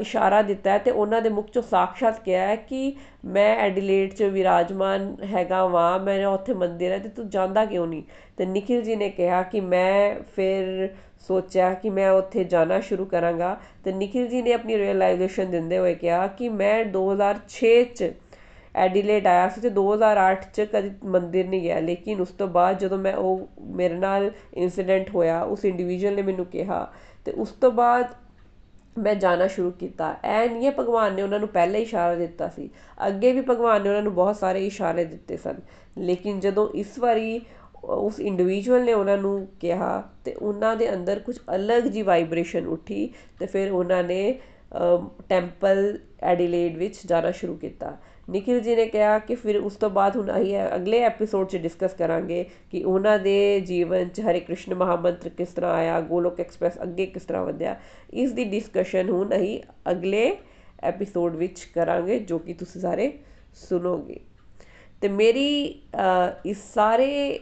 [0.00, 4.22] ਇਸ਼ਾਰਾ ਦਿੱਤਾ ਹੈ ਤੇ ਉਹਨਾਂ ਦੇ ਮੁਖ ਚੋਂ ਸਾਖਸ਼ਾਤ ਕਿਹਾ ਹੈ ਕਿ ਮੈਂ ਐਡੀਲੇਡ 'ਚ
[4.22, 8.02] ਵਿਰਾਜਮਾਨ ਹੈਗਾ ਵਾਂ ਮੇਰਾ ਉੱਥੇ ਮੰਦਿਰ ਹੈ ਤੇ ਤੂੰ ਜਾਂਦਾ ਕਿਉਂ ਨਹੀਂ?
[8.36, 10.88] ਤੇ ਨikhil ji ਨੇ ਕਿਹਾ ਕਿ ਮੈਂ ਫਿਰ
[11.20, 15.94] ਸੋਚਿਆ ਕਿ ਮੈਂ ਉੱਥੇ ਜਾਣਾ ਸ਼ੁਰੂ ਕਰਾਂਗਾ ਤੇ ਨikhil ji ਨੇ ਆਪਣੀ ਰਿਅਲਾਈਜੇਸ਼ਨ ਦਿੰਦੇ ਹੋਏ
[15.94, 18.12] ਕਿਹਾ ਕਿ ਮੈਂ 2006 ਚ
[18.74, 22.98] ਐਡੀਲੇਡ ਆਇਆ ਸੀ ਤੇ 2008 ਚ ਕਦੀ ਮੰਦਿਰ ਨਹੀਂ ਗਿਆ। ਲੇਕਿਨ ਉਸ ਤੋਂ ਬਾਅਦ ਜਦੋਂ
[22.98, 26.86] ਮੈਂ ਉਹ ਮੇਰੇ ਨਾਲ ਇਨਸੀਡੈਂਟ ਹੋਇਆ, ਉਸ ਇੰਡੀਵਿਜੂਅਲ ਨੇ ਮੈਨੂੰ ਕਿਹਾ
[27.24, 28.14] ਤੇ ਉਸ ਤੋਂ ਬਾਅਦ
[28.98, 32.48] ਮੈਂ ਜਾਣਾ ਸ਼ੁਰੂ ਕੀਤਾ। ਐ ਨਹੀਂ ਹੈ ਭਗਵਾਨ ਨੇ ਉਹਨਾਂ ਨੂੰ ਪਹਿਲੇ ਹੀ ਇਸ਼ਾਰਾ ਦਿੱਤਾ
[32.48, 32.68] ਸੀ।
[33.06, 35.60] ਅੱਗੇ ਵੀ ਭਗਵਾਨ ਨੇ ਉਹਨਾਂ ਨੂੰ ਬਹੁਤ ਸਾਰੇ ਇਸ਼ਾਰੇ ਦਿੱਤੇ ਸਨ।
[35.98, 37.40] ਲੇਕਿਨ ਜਦੋਂ ਇਸ ਵਾਰੀ
[37.84, 43.12] ਉਸ ਇੰਡੀਵਿਜੂਅਲ ਨੇ ਉਹਨਾਂ ਨੂੰ ਕਿਹਾ ਤੇ ਉਹਨਾਂ ਦੇ ਅੰਦਰ ਕੁਝ ਅਲੱਗ ਜੀ ਵਾਈਬ੍ਰੇਸ਼ਨ ਉੱਠੀ
[43.38, 44.40] ਤੇ ਫਿਰ ਉਹਨਾਂ ਨੇ
[45.28, 47.96] ਟੈਂਪਲ ਐਡੀਲੇਡ ਵਿੱਚ ਜਾਣਾ ਸ਼ੁਰੂ ਕੀਤਾ।
[48.30, 51.94] ਨikhil ji ਨੇ ਕਿਹਾ ਕਿ ਫਿਰ ਉਸ ਤੋਂ ਬਾਅਦ ਹੁਣ ਅਸੀਂ ਅਗਲੇ ਐਪੀਸੋਡ 'ਚ ਡਿਸਕਸ
[51.94, 57.06] ਕਰਾਂਗੇ ਕਿ ਉਹਨਾਂ ਦੇ ਜੀਵਨ 'ਚ ਹਰੇ ਕ੍ਰਿਸ਼ਨ ਮਹਾਮੰਤਰ ਕਿਸ ਤਰ੍ਹਾਂ ਆਇਆ, ਗੋਲੋਕ ਐਕਸਪ੍ਰੈਸ ਅੱਗੇ
[57.06, 57.76] ਕਿਸ ਤਰ੍ਹਾਂ ਵਧਿਆ,
[58.12, 60.36] ਇਸ ਦੀ ਡਿਸਕਸ਼ਨ ਹੁਣ ਅਸੀਂ ਅਗਲੇ
[60.82, 63.12] ਐਪੀਸੋਡ ਵਿੱਚ ਕਰਾਂਗੇ ਜੋ ਕਿ ਤੁਸੀਂ ਸਾਰੇ
[63.68, 64.18] ਸੁਣੋਗੇ।
[65.00, 65.80] ਤੇ ਮੇਰੀ
[66.46, 67.38] ਇਸ ਸਾਰੇ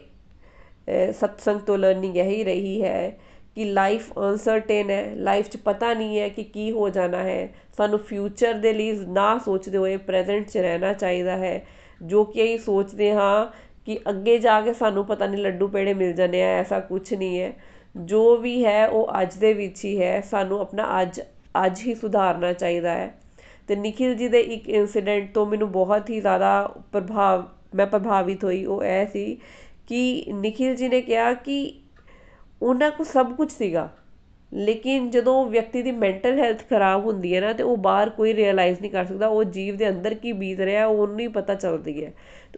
[1.11, 3.17] ਸਤਸੰਗ ਤੋਂ ਲਰਨਿੰਗ ਇਹੀ ਰਹੀ ਹੈ
[3.55, 7.99] ਕਿ ਲਾਈਫ ਅਨਸਰਟੇਨ ਹੈ ਲਾਈਫ 'ਚ ਪਤਾ ਨਹੀਂ ਹੈ ਕਿ ਕੀ ਹੋ ਜਾਣਾ ਹੈ। ਸਾਨੂੰ
[7.99, 11.67] ਫਿਊਚਰ ਦੇ ਲਈ ਨਾ ਸੋਚਦੇ ਹੋਏ ਪ੍ਰੈਜ਼ੈਂਟ 'ਚ ਰਹਿਣਾ ਚਾਹੀਦਾ ਹੈ।
[12.03, 13.47] ਜੋ ਕਿ ਅਸੀਂ ਸੋਚਦੇ ਹਾਂ
[13.85, 17.41] ਕਿ ਅੱਗੇ ਜਾ ਕੇ ਸਾਨੂੰ ਪਤਾ ਨਹੀਂ ਲੱਡੂ ਪੇੜੇ ਮਿਲ ਜਾਣੇ ਆ, ਐਸਾ ਕੁਝ ਨਹੀਂ
[17.41, 17.53] ਹੈ।
[17.97, 21.21] ਜੋ ਵੀ ਹੈ, ਉਹ ਅੱਜ ਦੇ ਵਿੱਚ ਹੀ ਹੈ। ਸਾਨੂੰ ਆਪਣਾ ਅੱਜ
[21.65, 23.15] ਅੱਜ ਹੀ ਸੁਧਾਰਨਾ ਚਾਹੀਦਾ ਹੈ।
[23.67, 27.43] ਤੇ ਨikhil ji ਦੇ ਇੱਕ ਇਨਸੀਡੈਂਟ ਤੋਂ ਮੈਨੂੰ ਬਹੁਤ ਹੀ ਜ਼ਿਆਦਾ ਪ੍ਰਭਾਵ,
[27.75, 29.37] ਮੈਂ ਪ੍ਰਭਾਵਿਤ ਹੋਈ। ਉਹ ਇਹ ਸੀ
[29.87, 31.80] ਕਿ ਨikhil ji ਨੇ ਕਿਹਾ ਕਿ
[32.61, 33.89] ਉਹਨਾਂ ਕੋਲ ਸਭ ਕੁਝ ਸੀਗਾ।
[34.51, 38.81] ਲੇਕਿਨ ਜਦੋਂ ਵਿਅਕਤੀ ਦੀ ਮੈਂਟਲ ਹੈਲਥ ਖਰਾਬ ਹੁੰਦੀ ਹੈ ਨਾ, ਤੇ ਉਹ ਬਾਹਰ ਕੋਈ ਰਿਅਲਾਈਜ਼
[38.81, 42.03] ਨਹੀਂ ਕਰ ਸਕਦਾ, ਉਹ ਜੀਵ ਦੇ ਅੰਦਰ ਕੀ ਬੀਤ ਰਿਹਾ ਉਹ ਉਹਨੂੰ ਹੀ ਪਤਾ ਚੱਲਦੀ
[42.05, 42.11] ਹੈ।